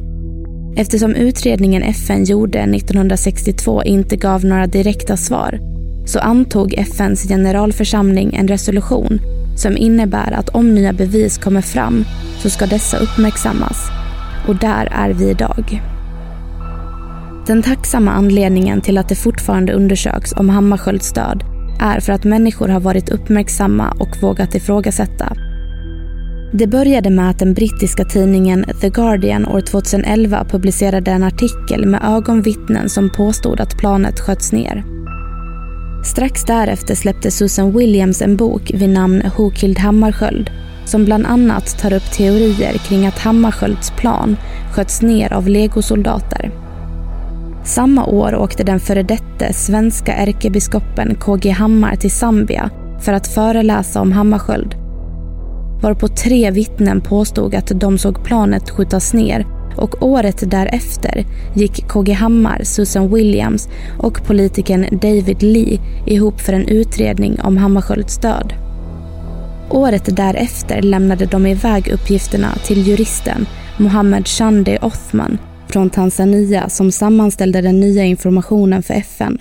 Eftersom 0.75 1.15
utredningen 1.15 1.83
FN 1.83 2.23
gjorde 2.23 2.59
1962 2.59 3.83
inte 3.83 4.15
gav 4.15 4.45
några 4.45 4.67
direkta 4.67 5.17
svar 5.17 5.59
så 6.05 6.19
antog 6.19 6.73
FNs 6.73 7.27
generalförsamling 7.27 8.33
en 8.33 8.47
resolution 8.47 9.19
som 9.57 9.77
innebär 9.77 10.31
att 10.31 10.49
om 10.49 10.75
nya 10.75 10.93
bevis 10.93 11.37
kommer 11.37 11.61
fram 11.61 12.05
så 12.37 12.49
ska 12.49 12.65
dessa 12.65 12.97
uppmärksammas. 12.97 13.87
Och 14.47 14.55
där 14.55 14.87
är 14.91 15.09
vi 15.09 15.29
idag. 15.29 15.81
Den 17.47 17.63
tacksamma 17.63 18.11
anledningen 18.11 18.81
till 18.81 18.97
att 18.97 19.09
det 19.09 19.15
fortfarande 19.15 19.73
undersöks 19.73 20.33
om 20.33 20.49
Hammarskjölds 20.49 21.13
död 21.13 21.43
är 21.81 21.99
för 21.99 22.13
att 22.13 22.23
människor 22.23 22.67
har 22.67 22.79
varit 22.79 23.09
uppmärksamma 23.09 23.91
och 23.99 24.21
vågat 24.21 24.55
ifrågasätta 24.55 25.35
det 26.51 26.67
började 26.67 27.09
med 27.09 27.29
att 27.29 27.39
den 27.39 27.53
brittiska 27.53 28.05
tidningen 28.05 28.65
The 28.81 28.89
Guardian 28.89 29.45
år 29.45 29.61
2011 29.61 30.45
publicerade 30.49 31.11
en 31.11 31.23
artikel 31.23 31.85
med 31.85 32.01
ögonvittnen 32.03 32.89
som 32.89 33.09
påstod 33.09 33.59
att 33.59 33.77
planet 33.77 34.19
sköts 34.19 34.51
ner. 34.51 34.83
Strax 36.03 36.43
därefter 36.43 36.95
släppte 36.95 37.31
Susan 37.31 37.77
Williams 37.77 38.21
en 38.21 38.37
bok 38.37 38.71
vid 38.73 38.89
namn 38.89 39.23
Who 39.37 39.51
Killed 39.51 39.79
Hammarskjöld 39.79 40.49
som 40.85 41.05
bland 41.05 41.25
annat 41.25 41.79
tar 41.79 41.93
upp 41.93 42.11
teorier 42.11 42.73
kring 42.77 43.07
att 43.07 43.19
Hammarskjölds 43.19 43.91
plan 43.91 44.37
sköts 44.73 45.01
ner 45.01 45.33
av 45.33 45.47
legosoldater. 45.47 46.51
Samma 47.63 48.05
år 48.05 48.35
åkte 48.35 48.63
den 48.63 48.79
före 48.79 49.03
detta 49.03 49.53
svenska 49.53 50.13
ärkebiskopen 50.13 51.15
KG 51.15 51.49
Hammar 51.49 51.95
till 51.95 52.11
Zambia 52.11 52.69
för 53.01 53.13
att 53.13 53.27
föreläsa 53.27 54.01
om 54.01 54.11
Hammarskjöld 54.11 54.88
varpå 55.81 56.07
tre 56.07 56.51
vittnen 56.51 57.01
påstod 57.01 57.55
att 57.55 57.71
de 57.75 57.97
såg 57.97 58.23
planet 58.23 58.69
skjutas 58.69 59.13
ner 59.13 59.45
och 59.75 60.03
året 60.03 60.51
därefter 60.51 61.25
gick 61.55 61.87
KG 61.87 62.13
Hammar, 62.13 62.63
Susan 62.63 63.13
Williams 63.13 63.69
och 63.99 64.23
politikern 64.23 64.99
David 64.99 65.43
Lee 65.43 65.79
ihop 66.05 66.41
för 66.41 66.53
en 66.53 66.67
utredning 66.67 67.41
om 67.41 67.57
Hammarskjölds 67.57 68.17
död. 68.17 68.53
Året 69.69 70.15
därefter 70.15 70.81
lämnade 70.81 71.25
de 71.25 71.47
iväg 71.47 71.87
uppgifterna 71.87 72.47
till 72.65 72.87
juristen 72.87 73.45
Mohammed 73.77 74.27
Shande 74.27 74.79
Othman 74.81 75.37
från 75.67 75.89
Tanzania 75.89 76.69
som 76.69 76.91
sammanställde 76.91 77.61
den 77.61 77.79
nya 77.79 78.03
informationen 78.03 78.83
för 78.83 78.93
FN. 78.93 79.37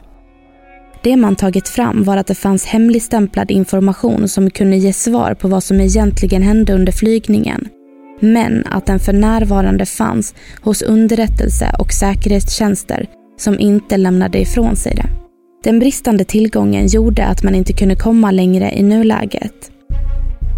Det 1.03 1.17
man 1.17 1.37
tagit 1.37 1.69
fram 1.69 2.05
var 2.05 2.17
att 2.17 2.27
det 2.27 2.35
fanns 2.35 2.67
hemligstämplad 2.67 3.51
information 3.51 4.29
som 4.29 4.51
kunde 4.51 4.77
ge 4.77 4.93
svar 4.93 5.35
på 5.35 5.49
vad 5.49 5.65
som 5.65 5.81
egentligen 5.81 6.43
hände 6.43 6.73
under 6.73 6.93
flygningen. 6.93 7.69
Men 8.21 8.67
att 8.67 8.87
den 8.87 8.99
för 8.99 9.13
närvarande 9.13 9.87
fanns 9.87 10.35
hos 10.63 10.83
underrättelse 10.83 11.73
och 11.79 11.93
säkerhetstjänster 11.93 13.07
som 13.39 13.61
inte 13.61 13.97
lämnade 13.97 14.41
ifrån 14.41 14.77
sig 14.77 14.95
det. 14.95 15.09
Den 15.65 15.79
bristande 15.79 16.25
tillgången 16.25 16.87
gjorde 16.87 17.27
att 17.27 17.43
man 17.43 17.55
inte 17.55 17.73
kunde 17.73 17.97
komma 17.97 18.31
längre 18.31 18.73
i 18.73 18.83
nuläget. 18.83 19.73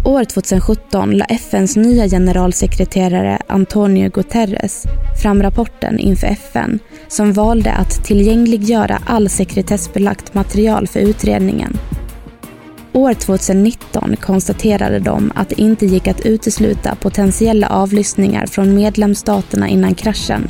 År 0.03 0.23
2017 0.23 1.11
la 1.17 1.25
FNs 1.25 1.75
nya 1.75 2.07
generalsekreterare 2.07 3.41
Antonio 3.47 4.09
Guterres 4.09 4.83
fram 5.21 5.43
rapporten 5.43 5.99
inför 5.99 6.27
FN 6.27 6.79
som 7.07 7.33
valde 7.33 7.71
att 7.71 8.03
tillgängliggöra 8.03 8.99
all 9.05 9.29
sekretessbelagt 9.29 10.33
material 10.33 10.87
för 10.87 10.99
utredningen. 10.99 11.77
År 12.93 13.13
2019 13.13 14.15
konstaterade 14.21 14.99
de 14.99 15.31
att 15.35 15.49
det 15.49 15.61
inte 15.61 15.85
gick 15.85 16.07
att 16.07 16.25
utesluta 16.25 16.95
potentiella 16.95 17.69
avlyssningar 17.69 18.45
från 18.45 18.75
medlemsstaterna 18.75 19.69
innan 19.69 19.95
kraschen. 19.95 20.47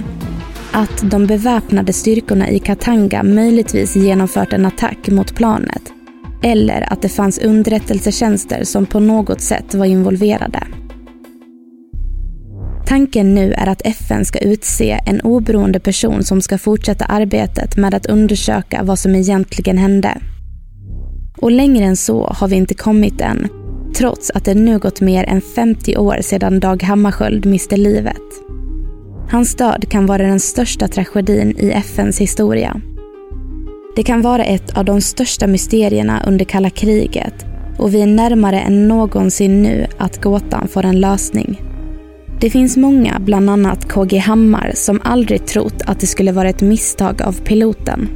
Att 0.72 1.12
de 1.12 1.28
beväpnade 1.28 1.94
styrkorna 1.94 2.50
i 2.50 2.60
Katanga 2.60 3.24
möjligtvis 3.24 3.96
genomfört 3.96 4.54
en 4.54 4.66
attack 4.66 5.08
mot 5.08 5.36
planet 5.36 5.94
eller 6.44 6.94
att 6.94 7.02
det 7.02 7.10
fanns 7.10 7.38
underrättelsetjänster 7.38 8.64
som 8.64 8.86
på 8.86 9.00
något 9.00 9.42
sätt 9.42 9.74
var 9.74 9.86
involverade. 9.86 10.64
Tanken 12.88 13.36
nu 13.36 13.54
är 13.54 13.68
att 13.68 13.82
FN 13.86 14.26
ska 14.26 14.40
utse 14.40 15.00
en 15.06 15.22
oberoende 15.22 15.80
person 15.80 16.24
som 16.24 16.42
ska 16.42 16.58
fortsätta 16.58 17.06
arbetet 17.06 17.78
med 17.78 17.94
att 17.94 18.06
undersöka 18.06 18.84
vad 18.84 19.00
som 19.00 19.16
egentligen 19.16 19.78
hände. 19.78 20.18
Och 21.38 21.52
längre 21.52 21.86
än 21.86 21.98
så 21.98 22.28
har 22.28 22.48
vi 22.48 22.56
inte 22.56 22.74
kommit 22.74 23.22
än, 23.22 23.48
trots 23.96 24.32
att 24.32 24.46
det 24.46 24.54
nu 24.54 24.80
gått 24.80 25.02
mer 25.02 25.24
än 25.24 25.42
50 25.42 25.98
år 25.98 26.18
sedan 26.22 26.60
Dag 26.60 26.84
Hammarskjöld 26.84 27.46
miste 27.46 27.78
livet. 27.78 28.22
Hans 29.32 29.56
död 29.56 29.86
kan 29.90 30.06
vara 30.06 30.24
den 30.24 30.40
största 30.40 30.88
tragedin 30.88 31.56
i 31.58 31.72
FNs 31.72 32.22
historia. 32.22 32.82
Det 33.96 34.04
kan 34.04 34.22
vara 34.22 34.44
ett 34.44 34.78
av 34.78 34.86
de 34.86 35.02
största 35.02 35.48
mysterierna 35.48 36.24
under 36.28 36.46
kalla 36.46 36.70
kriget 36.70 37.46
och 37.78 37.94
vi 37.94 38.02
är 38.02 38.08
närmare 38.08 38.60
än 38.60 38.88
någonsin 38.88 39.64
nu 39.64 39.88
att 39.98 40.22
gåtan 40.22 40.68
får 40.68 40.86
en 40.86 41.00
lösning. 41.00 41.62
Det 42.40 42.50
finns 42.50 42.78
många, 42.78 43.20
bland 43.20 43.50
annat 43.50 43.90
KG 43.90 44.18
Hammar, 44.18 44.72
som 44.76 45.02
aldrig 45.04 45.46
trott 45.46 45.82
att 45.86 46.00
det 46.00 46.08
skulle 46.08 46.32
vara 46.32 46.50
ett 46.50 46.62
misstag 46.62 47.22
av 47.22 47.42
piloten. 47.44 48.10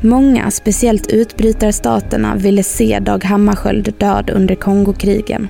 Många, 0.00 0.50
speciellt 0.50 1.12
utbrytarstaterna, 1.12 2.36
ville 2.36 2.62
se 2.62 2.98
Dag 2.98 3.24
Hammarskjöld 3.24 3.94
död 3.98 4.30
under 4.30 4.54
Kongokrigen. 4.54 5.48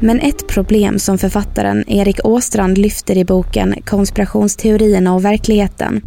Men 0.00 0.20
ett 0.20 0.48
problem 0.48 0.98
som 0.98 1.18
författaren 1.18 1.84
Erik 1.86 2.24
Åstrand 2.24 2.78
lyfter 2.78 3.16
i 3.16 3.24
boken 3.24 3.74
Konspirationsteorierna 3.84 5.14
och 5.14 5.24
verkligheten 5.24 6.02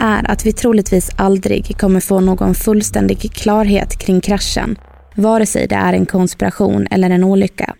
är 0.00 0.30
att 0.30 0.46
vi 0.46 0.52
troligtvis 0.52 1.10
aldrig 1.16 1.78
kommer 1.78 2.00
få 2.00 2.20
någon 2.20 2.54
fullständig 2.54 3.32
klarhet 3.32 3.98
kring 3.98 4.20
kraschen, 4.20 4.78
vare 5.14 5.46
sig 5.46 5.66
det 5.66 5.74
är 5.74 5.92
en 5.92 6.06
konspiration 6.06 6.86
eller 6.90 7.10
en 7.10 7.24
olycka. 7.24 7.74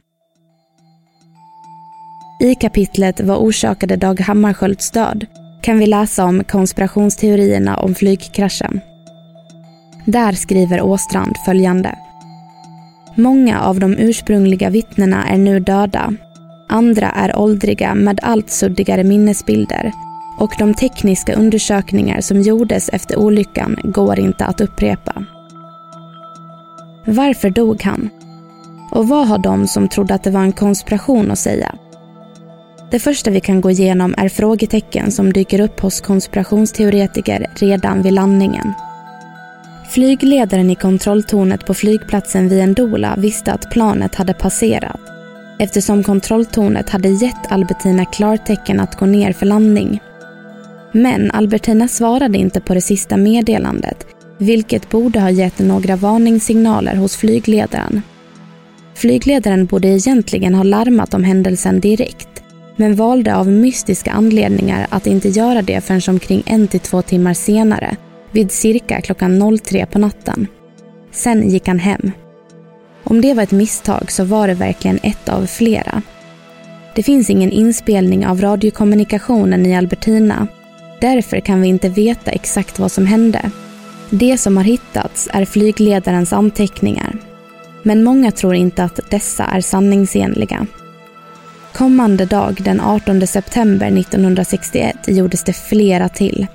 I 2.40 2.54
kapitlet 2.54 3.20
Vad 3.20 3.38
orsakade 3.38 3.96
Dag 3.96 4.20
Hammarskjölds 4.20 4.90
död 4.90 5.26
kan 5.62 5.78
vi 5.78 5.86
läsa 5.86 6.24
om 6.24 6.44
konspirationsteorierna 6.44 7.76
om 7.76 7.94
flygkraschen. 7.94 8.80
Där 10.04 10.32
skriver 10.32 10.82
Åstrand 10.82 11.36
följande. 11.44 11.98
Många 13.14 13.60
av 13.60 13.80
de 13.80 13.96
ursprungliga 13.98 14.70
vittnena 14.70 15.28
är 15.28 15.38
nu 15.38 15.60
döda. 15.60 16.14
Andra 16.68 17.10
är 17.10 17.38
åldriga 17.38 17.94
med 17.94 18.20
allt 18.22 18.50
suddigare 18.50 19.04
minnesbilder 19.04 19.92
och 20.40 20.54
de 20.58 20.74
tekniska 20.74 21.34
undersökningar 21.34 22.20
som 22.20 22.40
gjordes 22.40 22.88
efter 22.88 23.18
olyckan 23.18 23.76
går 23.84 24.18
inte 24.18 24.44
att 24.44 24.60
upprepa. 24.60 25.24
Varför 27.06 27.50
dog 27.50 27.82
han? 27.82 28.10
Och 28.90 29.08
vad 29.08 29.28
har 29.28 29.38
de 29.38 29.68
som 29.68 29.88
trodde 29.88 30.14
att 30.14 30.24
det 30.24 30.30
var 30.30 30.40
en 30.40 30.52
konspiration 30.52 31.30
att 31.30 31.38
säga? 31.38 31.74
Det 32.90 32.98
första 32.98 33.30
vi 33.30 33.40
kan 33.40 33.60
gå 33.60 33.70
igenom 33.70 34.14
är 34.18 34.28
frågetecken 34.28 35.12
som 35.12 35.32
dyker 35.32 35.60
upp 35.60 35.80
hos 35.80 36.00
konspirationsteoretiker 36.00 37.46
redan 37.54 38.02
vid 38.02 38.12
landningen. 38.12 38.72
Flygledaren 39.90 40.70
i 40.70 40.74
kontrolltornet 40.74 41.66
på 41.66 41.74
flygplatsen 41.74 42.48
vid 42.48 42.60
Endola 42.60 43.14
visste 43.18 43.52
att 43.52 43.70
planet 43.70 44.14
hade 44.14 44.34
passerat 44.34 45.00
eftersom 45.58 46.02
kontrolltornet 46.02 46.90
hade 46.90 47.08
gett 47.08 47.52
Albertina 47.52 48.04
klartecken 48.04 48.80
att 48.80 48.98
gå 48.98 49.06
ner 49.06 49.32
för 49.32 49.46
landning. 49.46 50.00
Men 50.92 51.30
Albertina 51.30 51.88
svarade 51.88 52.38
inte 52.38 52.60
på 52.60 52.74
det 52.74 52.80
sista 52.80 53.16
meddelandet, 53.16 54.06
vilket 54.38 54.90
borde 54.90 55.20
ha 55.20 55.30
gett 55.30 55.58
några 55.58 55.96
varningssignaler 55.96 56.94
hos 56.96 57.16
flygledaren. 57.16 58.02
Flygledaren 58.94 59.66
borde 59.66 59.88
egentligen 59.88 60.54
ha 60.54 60.62
larmat 60.62 61.14
om 61.14 61.24
händelsen 61.24 61.80
direkt, 61.80 62.42
men 62.76 62.94
valde 62.94 63.36
av 63.36 63.48
mystiska 63.48 64.12
anledningar 64.12 64.86
att 64.90 65.06
inte 65.06 65.28
göra 65.28 65.62
det 65.62 65.80
förrän 65.80 66.14
omkring 66.14 66.42
en 66.46 66.68
till 66.68 66.80
två 66.80 67.02
timmar 67.02 67.34
senare, 67.34 67.96
vid 68.30 68.52
cirka 68.52 69.00
klockan 69.00 69.58
03 69.58 69.86
på 69.86 69.98
natten. 69.98 70.46
Sen 71.12 71.48
gick 71.48 71.68
han 71.68 71.78
hem. 71.78 72.12
Om 73.04 73.20
det 73.20 73.34
var 73.34 73.42
ett 73.42 73.50
misstag 73.50 74.10
så 74.12 74.24
var 74.24 74.48
det 74.48 74.54
verkligen 74.54 74.98
ett 75.02 75.28
av 75.28 75.46
flera. 75.46 76.02
Det 76.94 77.02
finns 77.02 77.30
ingen 77.30 77.50
inspelning 77.50 78.26
av 78.26 78.40
radiokommunikationen 78.40 79.66
i 79.66 79.76
Albertina 79.76 80.46
Därför 81.00 81.40
kan 81.40 81.60
vi 81.60 81.68
inte 81.68 81.88
veta 81.88 82.30
exakt 82.30 82.78
vad 82.78 82.92
som 82.92 83.06
hände. 83.06 83.50
Det 84.10 84.38
som 84.38 84.56
har 84.56 84.64
hittats 84.64 85.28
är 85.32 85.44
flygledarens 85.44 86.32
anteckningar. 86.32 87.16
Men 87.82 88.04
många 88.04 88.30
tror 88.30 88.54
inte 88.54 88.84
att 88.84 89.00
dessa 89.10 89.44
är 89.44 89.60
sanningsenliga. 89.60 90.66
Kommande 91.72 92.24
dag 92.24 92.58
den 92.64 92.80
18 92.80 93.26
september 93.26 93.86
1961 93.86 94.96
gjordes 95.06 95.44
det 95.44 95.52
flera 95.52 96.08
till. 96.08 96.46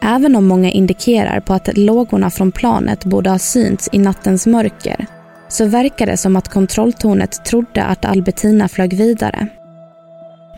Även 0.00 0.36
om 0.36 0.46
många 0.46 0.70
indikerar 0.70 1.40
på 1.40 1.54
att 1.54 1.76
lågorna 1.76 2.30
från 2.30 2.52
planet 2.52 3.04
borde 3.04 3.30
ha 3.30 3.38
synts 3.38 3.88
i 3.92 3.98
nattens 3.98 4.46
mörker 4.46 5.06
så 5.48 5.64
verkar 5.64 6.06
det 6.06 6.16
som 6.16 6.36
att 6.36 6.48
kontrolltornet 6.48 7.44
trodde 7.44 7.84
att 7.84 8.04
Albertina 8.04 8.68
flög 8.68 8.96
vidare. 8.96 9.48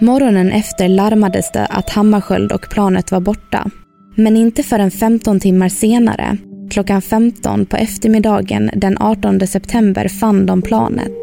Morgonen 0.01 0.51
efter 0.53 0.89
larmades 0.89 1.53
det 1.53 1.67
att 1.67 1.91
Hammarskjöld 1.91 2.53
och 2.53 2.69
planet 2.71 3.13
var 3.13 3.21
borta. 3.21 3.71
Men 4.15 4.37
inte 4.37 4.63
förrän 4.63 4.91
15 4.91 5.41
timmar 5.41 5.69
senare, 5.69 6.37
klockan 6.71 7.03
15 7.03 7.67
på 7.67 7.77
eftermiddagen 7.77 8.71
den 8.75 8.99
18 8.99 9.47
september 9.47 10.09
fann 10.09 10.47
de 10.47 10.63
planet. 10.63 11.15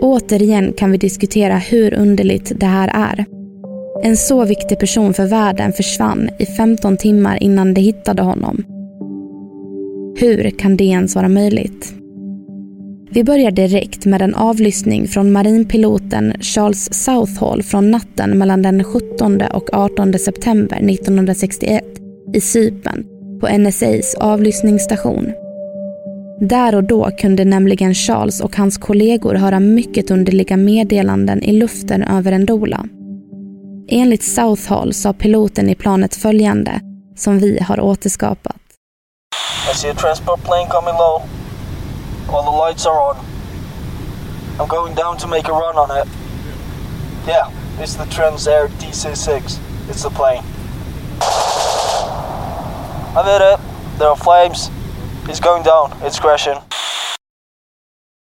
Återigen 0.00 0.72
kan 0.72 0.90
vi 0.90 0.98
diskutera 0.98 1.56
hur 1.56 1.94
underligt 1.94 2.52
det 2.60 2.66
här 2.66 2.90
är. 2.94 3.24
En 4.02 4.16
så 4.16 4.44
viktig 4.44 4.78
person 4.78 5.14
för 5.14 5.26
världen 5.26 5.72
försvann 5.72 6.30
i 6.38 6.46
15 6.46 6.96
timmar 6.96 7.42
innan 7.42 7.74
de 7.74 7.80
hittade 7.80 8.22
honom. 8.22 8.64
Hur 10.16 10.50
kan 10.50 10.76
det 10.76 10.84
ens 10.84 11.14
vara 11.14 11.28
möjligt? 11.28 12.03
Vi 13.14 13.24
börjar 13.24 13.50
direkt 13.50 14.06
med 14.06 14.22
en 14.22 14.34
avlyssning 14.34 15.08
från 15.08 15.32
marinpiloten 15.32 16.34
Charles 16.40 16.94
Southall 17.04 17.62
från 17.62 17.90
natten 17.90 18.38
mellan 18.38 18.62
den 18.62 18.84
17 18.84 19.42
och 19.42 19.74
18 19.74 20.18
september 20.18 20.76
1961 20.76 21.84
i 22.34 22.40
Cypern 22.40 23.04
på 23.40 23.48
NSAs 23.58 24.14
avlyssningsstation. 24.14 25.32
Där 26.40 26.74
och 26.74 26.84
då 26.84 27.10
kunde 27.18 27.44
nämligen 27.44 27.94
Charles 27.94 28.40
och 28.40 28.56
hans 28.56 28.78
kollegor 28.78 29.34
höra 29.34 29.60
mycket 29.60 30.10
underliga 30.10 30.56
meddelanden 30.56 31.42
i 31.42 31.52
luften 31.52 32.02
över 32.02 32.38
Ndola. 32.38 32.84
Enligt 33.88 34.22
Southall 34.22 34.94
sa 34.94 35.12
piloten 35.12 35.70
i 35.70 35.74
planet 35.74 36.14
följande, 36.14 36.80
som 37.16 37.38
vi 37.38 37.58
har 37.62 37.80
återskapat. 37.80 38.56
I 39.72 39.76
see 39.76 39.90
a 39.90 39.94
transport 39.94 40.44
plane 40.44 40.66
coming 40.68 40.94
low 40.94 41.43
while 42.28 42.42
the 42.42 42.50
lights 42.50 42.86
are 42.86 43.00
on. 43.00 43.16
I'm 44.58 44.68
going 44.68 44.94
down 44.94 45.16
to 45.18 45.26
make 45.28 45.48
a 45.48 45.52
run 45.52 45.76
on 45.76 45.90
it. 45.90 46.08
Yeah, 47.26 47.50
it's 47.82 47.94
the 47.96 48.04
Transair 48.04 48.68
DC-6. 48.68 49.58
It's 49.88 50.02
the 50.02 50.10
plane. 50.10 50.42
I've 53.16 53.26
hit 53.26 53.42
it. 53.52 53.60
There 53.98 54.08
are 54.08 54.16
flames. 54.16 54.70
It's 55.28 55.40
going 55.40 55.62
down. 55.64 55.92
It's 56.02 56.18
crashing. 56.18 56.58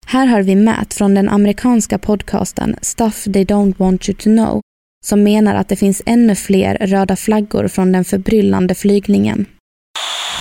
Här 0.08 0.26
har 0.26 0.42
vi 0.42 0.56
Matt 0.56 0.94
från 0.94 1.16
den 1.16 1.30
amerikanska 1.30 2.00
podcasten 2.00 2.76
Stuff 2.82 3.24
They 3.24 3.44
Don't 3.44 3.74
Want 3.78 4.10
You 4.10 4.18
To 4.18 4.30
Know 4.30 4.62
som 5.06 5.24
menar 5.24 5.56
att 5.56 5.70
det 5.70 5.76
finns 5.76 6.02
ännu 6.06 6.36
fler 6.36 6.78
röda 6.82 7.16
flaggor 7.16 7.68
från 7.68 7.92
den 7.92 8.06
förbryllande 8.06 8.76
flygningen. 8.76 9.46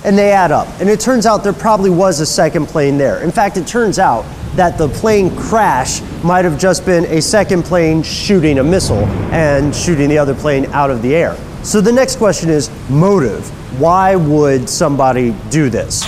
And 0.05 0.17
they 0.17 0.31
add 0.31 0.51
up. 0.51 0.67
And 0.79 0.89
it 0.89 0.99
turns 0.99 1.25
out 1.25 1.43
there 1.43 1.53
probably 1.53 1.89
was 1.89 2.19
a 2.19 2.25
second 2.25 2.67
plane 2.67 2.97
there. 2.97 3.23
In 3.23 3.31
fact, 3.31 3.57
it 3.57 3.67
turns 3.67 3.99
out 3.99 4.25
that 4.55 4.77
the 4.77 4.87
plane 4.87 5.29
crash 5.35 6.01
might 6.23 6.45
have 6.45 6.57
just 6.57 6.85
been 6.85 7.05
a 7.05 7.21
second 7.21 7.63
plane 7.63 8.03
shooting 8.03 8.59
a 8.59 8.63
missile 8.63 9.05
and 9.31 9.75
shooting 9.75 10.09
the 10.09 10.17
other 10.17 10.35
plane 10.35 10.65
out 10.73 10.91
of 10.91 11.01
the 11.01 11.15
air. 11.15 11.35
So 11.63 11.81
the 11.81 11.91
next 11.91 12.17
question 12.17 12.49
is 12.49 12.71
motive. 12.89 13.41
Why 13.79 14.15
would 14.15 14.69
somebody 14.69 15.33
do 15.51 15.69
this? 15.69 16.03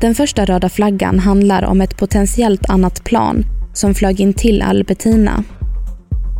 Den 0.00 0.14
första 0.14 0.44
röda 0.44 0.68
flaggan 0.68 1.18
handlar 1.18 1.64
om 1.64 1.80
ett 1.80 1.96
potentiellt 1.96 2.70
annat 2.70 3.04
plan 3.04 3.44
som 3.72 3.94
flög 3.94 4.20
in 4.20 4.34
till 4.34 4.62
Albertina. 4.62 5.44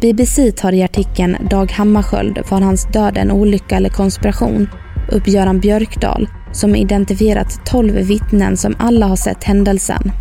BBC 0.00 0.52
tar 0.52 0.72
i 0.72 0.82
artikeln 0.82 1.36
Dag 1.50 1.72
Hammarskjöld 1.72 2.38
var 2.50 2.60
hans 2.60 2.84
död 2.92 3.16
en 3.16 3.30
olycka 3.30 3.76
eller 3.76 3.88
konspiration 3.88 4.68
upp 5.08 5.28
Göran 5.28 5.60
Björkdal 5.60 6.28
som 6.52 6.76
identifierat 6.76 7.66
12 7.66 7.94
vittnen 7.94 8.56
som 8.56 8.74
alla 8.78 9.06
har 9.06 9.16
sett 9.16 9.44
händelsen. 9.44 10.12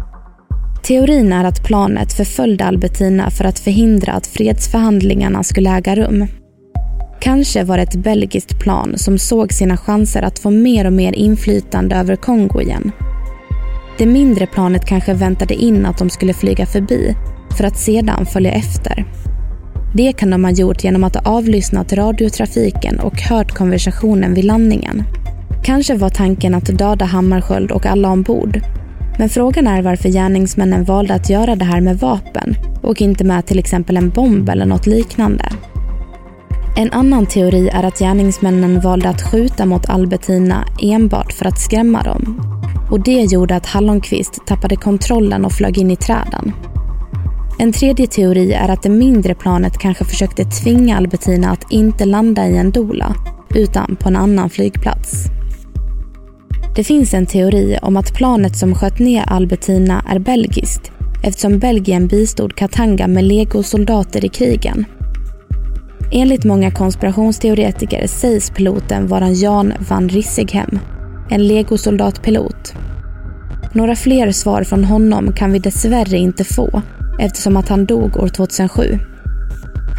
Teorin 0.83 1.33
är 1.33 1.45
att 1.45 1.63
planet 1.63 2.13
förföljde 2.13 2.65
Albertina 2.65 3.29
för 3.29 3.45
att 3.45 3.59
förhindra 3.59 4.13
att 4.13 4.27
fredsförhandlingarna 4.27 5.43
skulle 5.43 5.69
äga 5.69 5.95
rum. 5.95 6.27
Kanske 7.21 7.63
var 7.63 7.77
det 7.77 7.83
ett 7.83 8.03
belgiskt 8.03 8.59
plan 8.59 8.97
som 8.97 9.17
såg 9.17 9.53
sina 9.53 9.77
chanser 9.77 10.21
att 10.21 10.39
få 10.39 10.49
mer 10.49 10.85
och 10.85 10.93
mer 10.93 11.13
inflytande 11.13 11.95
över 11.95 12.15
Kongo 12.15 12.61
igen. 12.61 12.91
Det 13.97 14.05
mindre 14.05 14.47
planet 14.47 14.85
kanske 14.85 15.13
väntade 15.13 15.53
in 15.53 15.85
att 15.85 15.97
de 15.97 16.09
skulle 16.09 16.33
flyga 16.33 16.65
förbi 16.65 17.15
för 17.57 17.63
att 17.63 17.77
sedan 17.77 18.25
följa 18.25 18.51
efter. 18.51 19.05
Det 19.93 20.13
kan 20.13 20.29
de 20.29 20.43
ha 20.43 20.51
gjort 20.51 20.83
genom 20.83 21.03
att 21.03 21.15
ha 21.15 21.31
avlyssnat 21.31 21.93
radiotrafiken 21.93 22.99
och 22.99 23.21
hört 23.21 23.51
konversationen 23.51 24.33
vid 24.33 24.45
landningen. 24.45 25.03
Kanske 25.63 25.95
var 25.95 26.09
tanken 26.09 26.55
att 26.55 26.77
döda 26.77 27.05
Hammarskjöld 27.05 27.71
och 27.71 27.85
alla 27.85 28.09
ombord. 28.09 28.61
Men 29.19 29.29
frågan 29.29 29.67
är 29.67 29.81
varför 29.81 30.09
gärningsmännen 30.09 30.83
valde 30.83 31.13
att 31.13 31.29
göra 31.29 31.55
det 31.55 31.65
här 31.65 31.81
med 31.81 31.99
vapen 31.99 32.55
och 32.81 33.01
inte 33.01 33.23
med 33.23 33.45
till 33.45 33.59
exempel 33.59 33.97
en 33.97 34.09
bomb 34.09 34.49
eller 34.49 34.65
något 34.65 34.87
liknande. 34.87 35.45
En 36.77 36.91
annan 36.91 37.25
teori 37.25 37.69
är 37.69 37.83
att 37.83 37.99
gärningsmännen 37.99 38.79
valde 38.79 39.09
att 39.09 39.21
skjuta 39.21 39.65
mot 39.65 39.89
Albertina 39.89 40.65
enbart 40.81 41.33
för 41.33 41.45
att 41.45 41.59
skrämma 41.59 42.03
dem. 42.03 42.41
Och 42.91 43.03
det 43.03 43.21
gjorde 43.23 43.55
att 43.55 43.65
Hallonqvist 43.65 44.45
tappade 44.45 44.75
kontrollen 44.75 45.45
och 45.45 45.51
flög 45.51 45.77
in 45.77 45.91
i 45.91 45.95
träden. 45.95 46.53
En 47.61 47.71
tredje 47.71 48.07
teori 48.07 48.53
är 48.53 48.69
att 48.69 48.83
det 48.83 48.89
mindre 48.89 49.35
planet 49.35 49.77
kanske 49.77 50.05
försökte 50.05 50.45
tvinga 50.45 50.97
Albertina 50.97 51.51
att 51.51 51.71
inte 51.71 52.05
landa 52.05 52.47
i 52.47 52.57
en 52.57 52.71
dola, 52.71 53.15
utan 53.55 53.95
på 53.95 54.09
en 54.09 54.15
annan 54.15 54.49
flygplats. 54.49 55.25
Det 56.75 56.83
finns 56.83 57.13
en 57.13 57.25
teori 57.25 57.77
om 57.81 57.97
att 57.97 58.13
planet 58.13 58.57
som 58.57 58.75
sköt 58.75 58.99
ner 58.99 59.23
Albertina 59.27 60.03
är 60.09 60.19
belgiskt 60.19 60.91
eftersom 61.23 61.59
Belgien 61.59 62.07
bistod 62.07 62.55
Katanga 62.55 63.07
med 63.07 63.23
legosoldater 63.23 64.25
i 64.25 64.29
krigen. 64.29 64.85
Enligt 66.11 66.45
många 66.45 66.71
konspirationsteoretiker 66.71 68.07
sägs 68.07 68.49
piloten 68.49 69.07
vara 69.07 69.29
Jan 69.29 69.73
van 69.89 70.09
Risseghem, 70.09 70.79
en 71.29 71.47
legosoldatpilot. 71.47 72.73
Några 73.73 73.95
fler 73.95 74.31
svar 74.31 74.63
från 74.63 74.83
honom 74.83 75.33
kan 75.33 75.51
vi 75.51 75.59
dessvärre 75.59 76.17
inte 76.17 76.43
få 76.43 76.81
eftersom 77.21 77.57
att 77.57 77.69
han 77.69 77.85
dog 77.85 78.17
år 78.17 78.27
2007. 78.27 78.99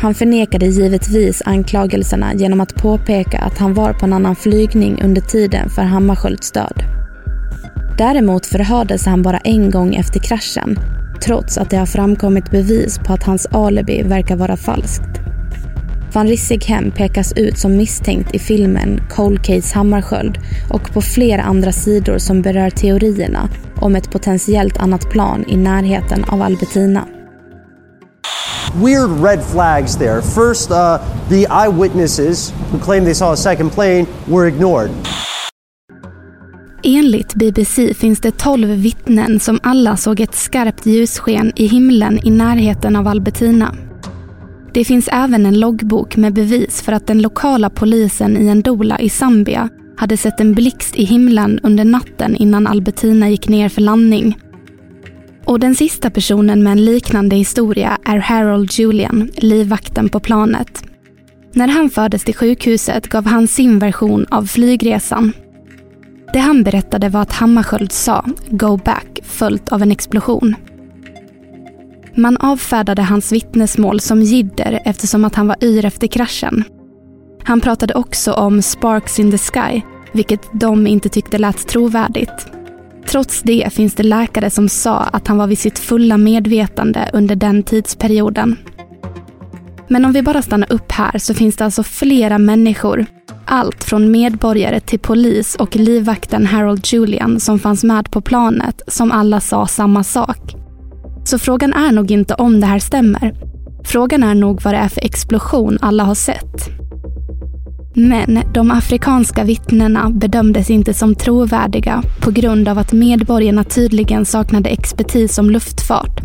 Han 0.03 0.15
förnekade 0.15 0.67
givetvis 0.67 1.43
anklagelserna 1.45 2.35
genom 2.35 2.61
att 2.61 2.75
påpeka 2.75 3.39
att 3.39 3.59
han 3.59 3.75
var 3.75 3.93
på 3.93 4.07
en 4.07 4.13
annan 4.13 4.37
flygning 4.37 5.03
under 5.03 5.21
tiden 5.21 5.71
för 5.71 5.83
Hammarskjölds 5.83 6.53
död. 6.53 6.83
Däremot 7.99 8.47
förhördes 8.47 9.07
han 9.07 9.23
bara 9.23 9.39
en 9.39 9.71
gång 9.71 9.95
efter 9.95 10.21
kraschen 10.21 10.79
trots 11.25 11.59
att 11.59 11.71
det 11.71 11.77
har 11.77 11.87
framkommit 11.87 12.51
bevis 12.51 12.99
på 12.99 13.13
att 13.13 13.23
hans 13.23 13.47
alibi 13.47 14.03
verkar 14.03 14.37
vara 14.37 14.57
falskt. 14.57 15.23
Van 16.15 16.29
Rissighem 16.29 16.91
pekas 16.91 17.33
ut 17.37 17.59
som 17.59 17.77
misstänkt 17.77 18.35
i 18.35 18.39
filmen 18.39 19.01
Cold 19.11 19.45
Case 19.45 19.75
Hammarskjöld 19.75 20.39
och 20.71 20.93
på 20.93 21.01
flera 21.01 21.43
andra 21.43 21.73
sidor 21.73 22.19
som 22.19 22.43
berör 22.43 22.71
teorierna 22.71 23.49
om 23.83 23.97
ett 23.97 24.11
potentiellt 24.11 24.77
annat 24.77 25.11
plan 25.11 25.45
i 25.49 25.57
närheten 25.57 26.25
av 26.25 26.43
Albertina. 26.43 27.07
Weird 28.75 29.25
red 29.25 29.45
flags 29.45 29.97
there. 29.97 30.23
First, 30.23 30.71
uh, 30.71 30.99
the 31.29 31.47
eyewitnesses 31.51 32.55
who 32.71 32.79
claimed 32.79 33.07
they 33.07 33.15
saw 33.15 33.33
a 33.33 33.37
second 33.37 33.73
plane 33.73 34.07
were 34.27 34.49
ignored. 34.49 34.91
Enligt 36.85 37.35
BBC 37.35 37.95
finns 37.95 38.21
det 38.21 38.31
12 38.31 38.69
vittnen 38.69 39.41
som 39.41 39.61
alla 39.63 39.97
såg 39.97 40.21
ett 40.21 40.35
skarpt 40.35 40.87
ljussken 40.87 41.53
i 41.57 41.67
himlen 41.67 42.27
i 42.27 42.31
närheten 42.31 42.97
av 42.97 43.09
Albertina. 43.09 43.75
Det 44.75 44.85
finns 44.85 45.09
även 45.13 45.47
en 45.47 45.61
loggbok 45.61 46.17
med 46.17 46.35
bevis 46.35 46.83
för 46.83 46.93
att 46.93 47.07
den 47.07 47.23
lokala 47.23 47.71
polisen 47.71 48.37
i 48.37 48.55
Ndola 48.55 48.99
i 48.99 49.09
Zambia 49.09 49.69
hade 50.03 50.17
sett 50.17 50.41
en 50.41 50.55
blixt 50.55 50.97
i 50.97 51.05
himlen 51.05 51.61
under 51.63 51.85
natten 51.85 52.37
innan 52.37 52.67
Albertina 52.67 53.31
gick 53.31 53.49
ner 53.49 53.69
för 53.69 53.81
landning. 53.81 54.39
Och 55.45 55.61
den 55.61 55.75
sista 55.75 56.11
personen 56.11 56.63
med 56.63 56.73
en 56.73 56.85
liknande 56.85 57.37
historia 57.37 57.99
är 58.05 58.19
Harold 58.19 58.73
Julian, 58.73 59.31
livvakten 59.37 60.09
på 60.09 60.21
planet. 60.21 60.85
När 61.53 61.69
han 61.69 61.91
fördes 61.91 62.25
till 62.25 62.35
sjukhuset 62.35 63.09
gav 63.09 63.27
han 63.27 63.49
sin 63.49 63.79
version 63.79 64.27
av 64.31 64.47
flygresan. 64.47 65.33
Det 66.33 66.39
han 66.39 66.63
berättade 66.63 67.09
var 67.09 67.23
att 67.23 67.33
Hammarskjöld 67.33 67.93
sa 67.93 68.25
“Go 68.51 68.77
back” 68.77 69.21
följt 69.23 69.69
av 69.69 69.83
en 69.83 69.93
explosion. 69.93 70.55
Man 72.17 72.37
avfärdade 72.37 73.03
hans 73.03 73.33
vittnesmål 73.33 74.01
som 74.01 74.23
jidder 74.23 74.83
eftersom 74.85 75.25
att 75.25 75.35
han 75.35 75.47
var 75.47 75.65
yr 75.65 75.85
efter 75.85 76.07
kraschen. 76.07 76.65
Han 77.45 77.61
pratade 77.61 77.95
också 77.95 78.33
om 78.33 78.63
“sparks 78.63 79.19
in 79.21 79.31
the 79.31 79.39
sky” 79.39 79.83
vilket 80.13 80.41
de 80.53 80.87
inte 80.87 81.09
tyckte 81.09 81.39
lät 81.39 81.69
trovärdigt. 81.69 82.47
Trots 83.07 83.43
det 83.43 83.73
finns 83.73 83.95
det 83.95 84.03
läkare 84.03 84.51
som 84.51 84.69
sa 84.69 84.99
att 84.99 85.29
han 85.29 85.37
var 85.37 85.47
vid 85.47 85.59
sitt 85.59 85.79
fulla 85.79 86.17
medvetande 86.17 87.11
under 87.13 87.37
den 87.37 87.63
tidsperioden. 87.63 88.57
Men 89.89 90.05
om 90.05 90.13
vi 90.13 90.23
bara 90.23 90.43
stannar 90.43 90.73
upp 90.73 90.93
här 90.93 91.19
så 91.19 91.35
finns 91.35 91.57
det 91.57 91.65
alltså 91.65 91.83
flera 91.83 92.39
människor, 92.39 93.07
allt 93.45 93.85
från 93.85 94.11
medborgare 94.11 94.81
till 94.81 94.99
polis 94.99 95.55
och 95.55 95.77
livvakten 95.77 96.47
Harold 96.47 96.87
Julian 96.87 97.41
som 97.41 97.59
fanns 97.59 97.85
med 97.85 98.11
på 98.11 98.21
planet, 98.21 98.83
som 98.87 99.13
alla 99.13 99.41
sa 99.41 99.67
samma 99.67 100.05
sak. 100.05 100.55
Så 101.25 101.39
frågan 101.39 101.73
är 101.73 101.93
nog 101.93 102.11
inte 102.11 102.35
om 102.35 102.61
det 102.61 102.67
här 102.67 102.79
stämmer. 102.79 103.35
Frågan 103.85 104.23
är 104.23 104.35
nog 104.35 104.63
vad 104.63 104.75
det 104.75 104.79
är 104.79 104.89
för 104.89 105.05
explosion 105.05 105.79
alla 105.81 106.05
har 106.05 106.15
sett. 106.15 106.82
Men 107.95 108.39
de 108.55 108.71
afrikanska 108.71 109.45
vittnena 109.45 110.11
bedömdes 110.11 110.71
inte 110.71 110.95
som 110.95 111.15
trovärdiga 111.15 112.03
på 112.21 112.31
grund 112.31 112.69
av 112.69 112.79
att 112.79 112.93
medborgarna 112.93 113.65
tydligen 113.65 114.25
saknade 114.25 114.71
expertis 114.71 115.39
om 115.39 115.51
luftfart, 115.51 116.21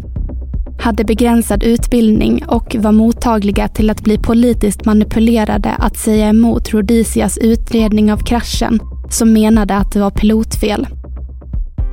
hade 0.79 1.03
begränsad 1.03 1.63
utbildning 1.63 2.43
och 2.47 2.75
var 2.79 2.91
mottagliga 2.91 3.67
till 3.67 3.89
att 3.89 4.01
bli 4.01 4.17
politiskt 4.17 4.85
manipulerade 4.85 5.69
att 5.69 5.97
säga 5.97 6.29
emot 6.29 6.73
Rhodesias 6.73 7.37
utredning 7.37 8.13
av 8.13 8.17
kraschen 8.17 8.79
som 9.09 9.33
menade 9.33 9.77
att 9.77 9.91
det 9.91 9.99
var 9.99 10.11
pilotfel. 10.11 10.87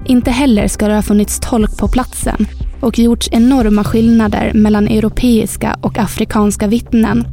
Inte 0.07 0.31
heller 0.31 0.69
ska 0.69 0.89
det 0.89 0.95
ha 0.95 1.03
funnits 1.03 1.41
tolk 1.41 1.79
på 1.79 1.89
platsen 1.89 2.47
och 2.81 2.99
gjorts 2.99 3.29
enorma 3.33 3.85
skillnader 3.85 4.53
mellan 4.55 4.89
europeiska 4.89 5.79
och 5.81 5.99
afrikanska 5.99 6.67
vittnen 6.67 7.25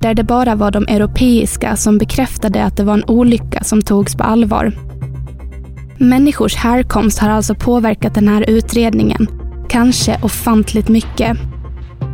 där 0.00 0.14
det 0.14 0.24
bara 0.24 0.54
var 0.54 0.70
de 0.70 0.86
europeiska 0.88 1.76
som 1.76 1.98
bekräftade 1.98 2.64
att 2.64 2.76
det 2.76 2.84
var 2.84 2.94
en 2.94 3.04
olycka 3.04 3.64
som 3.64 3.82
togs 3.82 4.14
på 4.14 4.22
allvar. 4.22 4.72
Människors 5.98 6.56
härkomst 6.56 7.18
har 7.18 7.28
alltså 7.28 7.54
påverkat 7.54 8.14
den 8.14 8.28
här 8.28 8.50
utredningen, 8.50 9.26
kanske 9.68 10.18
ofantligt 10.22 10.88
mycket. 10.88 11.36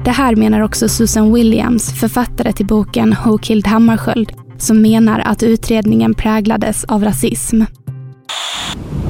Det 0.05 0.11
här 0.11 0.37
menar 0.37 0.61
också 0.61 0.89
Susan 0.89 1.34
Williams, 1.34 2.01
författare 2.01 2.53
till 2.53 2.66
boken 2.66 3.16
Who 3.24 3.39
Killed 3.39 3.66
Hammarskjöld, 3.66 4.32
som 4.59 4.82
menar 4.82 5.22
att 5.24 5.43
utredningen 5.43 6.14
präglades 6.14 6.84
av 6.84 7.05
rasism. 7.05 7.62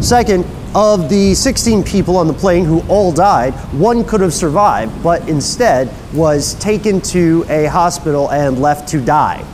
Second, 0.08 0.44
of 0.74 1.08
the 1.08 1.34
16 1.34 1.82
people 1.82 2.16
on 2.16 2.28
the 2.28 2.40
plane 2.40 2.64
who 2.64 2.80
all 2.88 3.12
died, 3.12 3.54
one 3.80 4.04
could 4.04 4.20
have 4.20 4.32
survived, 4.32 4.92
but 5.02 5.28
instead 5.28 5.88
was 6.14 6.54
taken 6.54 7.00
to 7.00 7.44
a 7.48 7.66
hospital 7.66 8.30
and 8.30 8.62
left 8.62 8.88
to 8.92 8.98
die. 8.98 9.44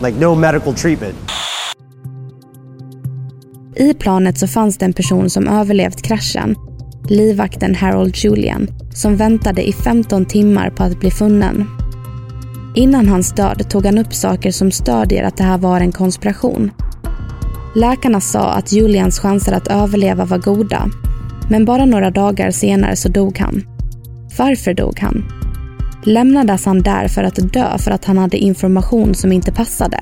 like 0.00 0.20
no 0.20 0.34
medical 0.34 0.74
treatment. 0.74 1.14
I 3.76 3.94
planet 3.94 4.38
så 4.38 4.46
fanns 4.48 4.78
det 4.78 4.84
en 4.84 4.92
person 4.92 5.30
som 5.30 5.48
överlevt 5.48 6.02
kraschen. 6.02 6.56
Livvakten 7.08 7.74
Harold 7.74 8.16
Julian, 8.16 8.68
som 8.94 9.16
väntade 9.16 9.68
i 9.68 9.72
15 9.72 10.26
timmar 10.26 10.70
på 10.70 10.82
att 10.82 11.00
bli 11.00 11.10
funnen. 11.10 11.66
Innan 12.74 13.08
hans 13.08 13.32
död 13.32 13.70
tog 13.70 13.86
han 13.86 13.98
upp 13.98 14.14
saker 14.14 14.50
som 14.50 14.70
stödjer 14.70 15.24
att 15.24 15.36
det 15.36 15.44
här 15.44 15.58
var 15.58 15.80
en 15.80 15.92
konspiration. 15.92 16.70
Läkarna 17.76 18.20
sa 18.20 18.50
att 18.50 18.72
Julians 18.72 19.18
chanser 19.18 19.52
att 19.52 19.68
överleva 19.68 20.24
var 20.24 20.38
goda. 20.38 20.90
Men 21.50 21.64
bara 21.64 21.84
några 21.84 22.10
dagar 22.10 22.50
senare 22.50 22.96
så 22.96 23.08
dog 23.08 23.38
han. 23.38 23.62
Varför 24.38 24.74
dog 24.74 24.98
han? 24.98 25.24
Lämnades 26.04 26.64
han 26.64 26.82
där 26.82 27.08
för 27.08 27.22
att 27.24 27.52
dö 27.52 27.78
för 27.78 27.90
att 27.90 28.04
han 28.04 28.18
hade 28.18 28.36
information 28.36 29.14
som 29.14 29.32
inte 29.32 29.52
passade? 29.52 30.00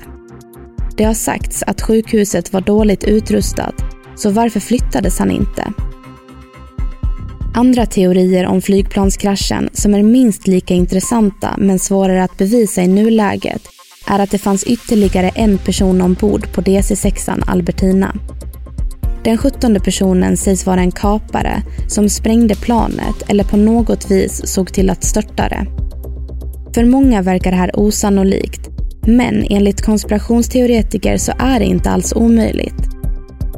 Det 0.97 1.03
har 1.03 1.13
sagts 1.13 1.63
att 1.63 1.81
sjukhuset 1.81 2.53
var 2.53 2.61
dåligt 2.61 3.03
utrustat, 3.03 3.75
så 4.15 4.29
varför 4.29 4.59
flyttades 4.59 5.19
han 5.19 5.31
inte? 5.31 5.73
Andra 7.55 7.85
teorier 7.85 8.45
om 8.45 8.61
flygplanskraschen 8.61 9.69
som 9.73 9.93
är 9.93 10.03
minst 10.03 10.47
lika 10.47 10.73
intressanta 10.73 11.55
men 11.57 11.79
svårare 11.79 12.23
att 12.23 12.37
bevisa 12.37 12.81
i 12.81 12.87
nuläget 12.87 13.61
är 14.07 14.19
att 14.19 14.31
det 14.31 14.37
fanns 14.37 14.63
ytterligare 14.63 15.29
en 15.29 15.57
person 15.57 16.01
ombord 16.01 16.53
på 16.53 16.61
DC-6 16.61 17.43
Albertina. 17.47 18.15
Den 19.23 19.37
sjuttonde 19.37 19.79
personen 19.79 20.37
sägs 20.37 20.65
vara 20.65 20.79
en 20.79 20.91
kapare 20.91 21.63
som 21.87 22.09
sprängde 22.09 22.55
planet 22.55 23.15
eller 23.27 23.43
på 23.43 23.57
något 23.57 24.11
vis 24.11 24.47
såg 24.47 24.73
till 24.73 24.89
att 24.89 25.03
störta 25.03 25.49
det. 25.49 25.65
För 26.73 26.85
många 26.85 27.21
verkar 27.21 27.51
det 27.51 27.57
här 27.57 27.79
osannolikt, 27.79 28.69
men 29.07 29.45
enligt 29.49 29.81
konspirationsteoretiker 29.81 31.17
så 31.17 31.31
är 31.39 31.59
det 31.59 31.65
inte 31.65 31.89
alls 31.89 32.13
omöjligt. 32.15 32.89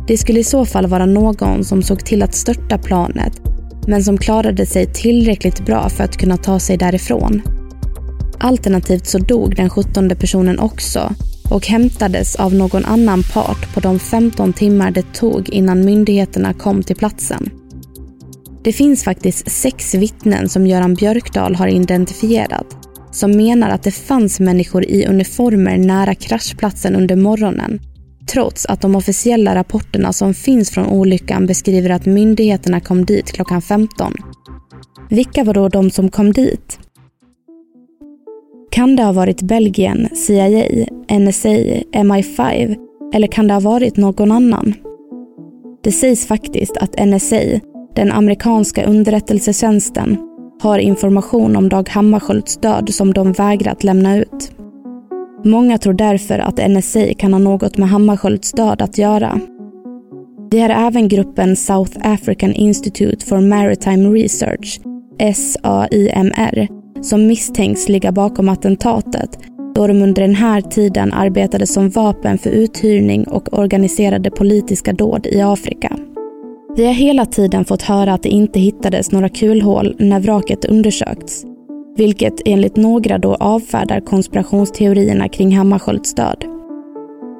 Det 0.07 0.17
skulle 0.17 0.39
i 0.39 0.43
så 0.43 0.65
fall 0.65 0.87
vara 0.87 1.05
någon 1.05 1.63
som 1.63 1.83
såg 1.83 2.05
till 2.05 2.23
att 2.23 2.35
störta 2.35 2.77
planet, 2.77 3.33
men 3.87 4.03
som 4.03 4.17
klarade 4.17 4.65
sig 4.65 4.85
tillräckligt 4.85 5.65
bra 5.65 5.89
för 5.89 6.03
att 6.03 6.17
kunna 6.17 6.37
ta 6.37 6.59
sig 6.59 6.77
därifrån. 6.77 7.41
Alternativt 8.39 9.07
så 9.07 9.17
dog 9.17 9.55
den 9.55 9.69
sjuttonde 9.69 10.15
personen 10.15 10.59
också 10.59 11.13
och 11.49 11.67
hämtades 11.67 12.35
av 12.35 12.53
någon 12.53 12.85
annan 12.85 13.23
part 13.23 13.73
på 13.73 13.79
de 13.79 13.99
15 13.99 14.53
timmar 14.53 14.91
det 14.91 15.13
tog 15.13 15.49
innan 15.49 15.85
myndigheterna 15.85 16.53
kom 16.53 16.83
till 16.83 16.95
platsen. 16.95 17.49
Det 18.63 18.73
finns 18.73 19.03
faktiskt 19.03 19.51
sex 19.51 19.93
vittnen 19.93 20.49
som 20.49 20.67
Göran 20.67 20.93
Björkdal 20.93 21.55
har 21.55 21.67
identifierat 21.67 22.65
som 23.11 23.31
menar 23.31 23.69
att 23.69 23.83
det 23.83 23.91
fanns 23.91 24.39
människor 24.39 24.85
i 24.85 25.05
uniformer 25.05 25.77
nära 25.77 26.15
kraschplatsen 26.15 26.95
under 26.95 27.15
morgonen 27.15 27.79
trots 28.27 28.65
att 28.65 28.81
de 28.81 28.95
officiella 28.95 29.55
rapporterna 29.55 30.13
som 30.13 30.33
finns 30.33 30.71
från 30.71 30.87
olyckan 30.87 31.45
beskriver 31.45 31.89
att 31.89 32.05
myndigheterna 32.05 32.79
kom 32.79 33.05
dit 33.05 33.31
klockan 33.31 33.61
15. 33.61 34.13
Vilka 35.09 35.43
var 35.43 35.53
då 35.53 35.69
de 35.69 35.91
som 35.91 36.09
kom 36.09 36.33
dit? 36.33 36.79
Kan 38.75 38.95
det 38.95 39.03
ha 39.03 39.11
varit 39.11 39.41
Belgien, 39.41 40.09
CIA, 40.13 40.85
NSA, 41.19 41.49
MI5 41.91 42.75
eller 43.13 43.27
kan 43.27 43.47
det 43.47 43.53
ha 43.53 43.61
varit 43.61 43.97
någon 43.97 44.31
annan? 44.31 44.73
Det 45.83 45.91
sägs 45.91 46.27
faktiskt 46.27 46.77
att 46.77 47.07
NSA, 47.07 47.41
den 47.95 48.11
amerikanska 48.11 48.85
underrättelsetjänsten, 48.85 50.17
har 50.61 50.79
information 50.79 51.55
om 51.55 51.69
Dag 51.69 51.89
Hammarskjölds 51.89 52.57
död 52.57 52.93
som 52.93 53.13
de 53.13 53.31
vägrat 53.31 53.83
lämna 53.83 54.17
ut. 54.17 54.51
Många 55.43 55.77
tror 55.77 55.93
därför 55.93 56.39
att 56.39 56.69
NSA 56.69 57.13
kan 57.17 57.33
ha 57.33 57.39
något 57.39 57.77
med 57.77 57.89
Hammarskjölds 57.89 58.51
död 58.51 58.81
att 58.81 58.97
göra. 58.97 59.39
Det 60.51 60.59
är 60.59 60.87
även 60.87 61.07
gruppen 61.07 61.55
South 61.55 61.97
African 62.01 62.53
Institute 62.53 63.25
for 63.25 63.41
Maritime 63.41 64.09
Research, 64.09 64.79
SAIMR, 65.35 66.84
som 67.05 67.27
misstänks 67.27 67.89
ligga 67.89 68.11
bakom 68.11 68.49
attentatet 68.49 69.39
då 69.75 69.87
de 69.87 70.01
under 70.01 70.21
den 70.21 70.35
här 70.35 70.61
tiden 70.61 71.13
arbetade 71.13 71.67
som 71.67 71.89
vapen 71.89 72.37
för 72.37 72.49
uthyrning 72.49 73.23
och 73.23 73.59
organiserade 73.59 74.31
politiska 74.31 74.93
dåd 74.93 75.27
i 75.27 75.41
Afrika. 75.41 75.97
Vi 76.75 76.85
har 76.85 76.93
hela 76.93 77.25
tiden 77.25 77.65
fått 77.65 77.81
höra 77.81 78.13
att 78.13 78.23
det 78.23 78.29
inte 78.29 78.59
hittades 78.59 79.11
några 79.11 79.29
kulhål 79.29 79.95
när 79.99 80.19
vraket 80.19 80.65
undersökts, 80.65 81.45
vilket 81.97 82.41
enligt 82.45 82.75
några 82.75 83.17
då 83.17 83.35
avfärdar 83.35 83.99
konspirationsteorierna 83.99 85.29
kring 85.29 85.57
Hammarskjölds 85.57 86.13
död. 86.13 86.45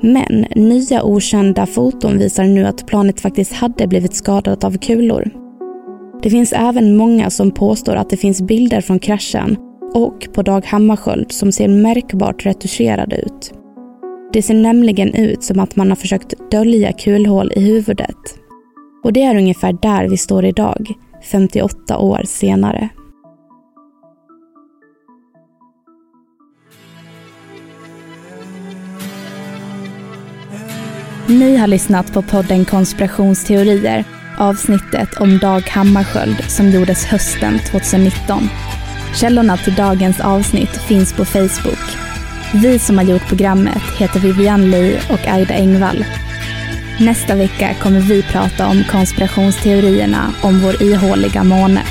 Men 0.02 0.46
nya 0.56 1.04
okända 1.04 1.66
foton 1.66 2.18
visar 2.18 2.44
nu 2.44 2.66
att 2.66 2.88
planet 2.88 3.22
faktiskt 3.22 3.54
hade 3.54 3.88
blivit 3.88 4.16
skadat 4.16 4.64
av 4.64 4.78
kulor. 4.78 5.45
Det 6.22 6.30
finns 6.30 6.54
även 6.54 6.98
många 6.98 7.30
som 7.30 7.52
påstår 7.52 7.96
att 7.96 8.10
det 8.10 8.18
finns 8.18 8.42
bilder 8.42 8.82
från 8.82 9.00
kraschen 9.00 9.58
och 9.94 10.28
på 10.34 10.42
Dag 10.42 10.66
Hammarskjöld 10.66 11.32
som 11.32 11.52
ser 11.52 11.68
märkbart 11.68 12.46
retuscherade 12.46 13.16
ut. 13.16 13.54
Det 14.34 14.42
ser 14.42 14.54
nämligen 14.54 15.14
ut 15.14 15.44
som 15.44 15.60
att 15.60 15.76
man 15.76 15.90
har 15.90 15.96
försökt 15.96 16.52
dölja 16.52 16.92
kulhål 16.92 17.52
i 17.56 17.62
huvudet. 17.62 18.18
Och 19.04 19.14
det 19.14 19.24
är 19.24 19.38
ungefär 19.38 19.74
där 19.74 20.10
vi 20.10 20.18
står 20.18 20.46
idag, 20.46 20.94
58 21.32 21.98
år 21.98 22.22
senare. 22.26 22.90
Ni 31.28 31.58
har 31.58 31.68
lyssnat 31.68 32.14
på 32.14 32.22
podden 32.22 32.66
Konspirationsteorier, 32.66 34.06
avsnittet 34.38 35.18
om 35.18 35.40
Dag 35.40 35.62
Hammarskjöld 35.70 36.44
som 36.48 36.70
gjordes 36.70 37.06
hösten 37.06 37.60
2019. 37.60 38.50
Källorna 39.16 39.58
till 39.58 39.76
dagens 39.76 40.20
avsnitt 40.20 40.78
finns 40.88 41.14
på 41.14 41.26
Facebook. 41.26 41.98
Vi 42.54 42.80
som 42.80 42.98
har 42.98 43.06
gjort 43.06 43.28
programmet 43.28 43.84
heter 43.98 44.20
Vivian 44.20 44.72
Lee 44.72 45.02
och 45.10 45.28
Aida 45.28 45.54
Engvall. 45.54 46.06
Nästa 47.00 47.36
vecka 47.36 47.74
kommer 47.74 48.00
vi 48.00 48.24
prata 48.24 48.68
om 48.68 48.84
konspirationsteorierna 48.92 50.34
om 50.44 50.60
vår 50.60 50.84
ihåliga 50.84 51.44
måne. 51.44 51.82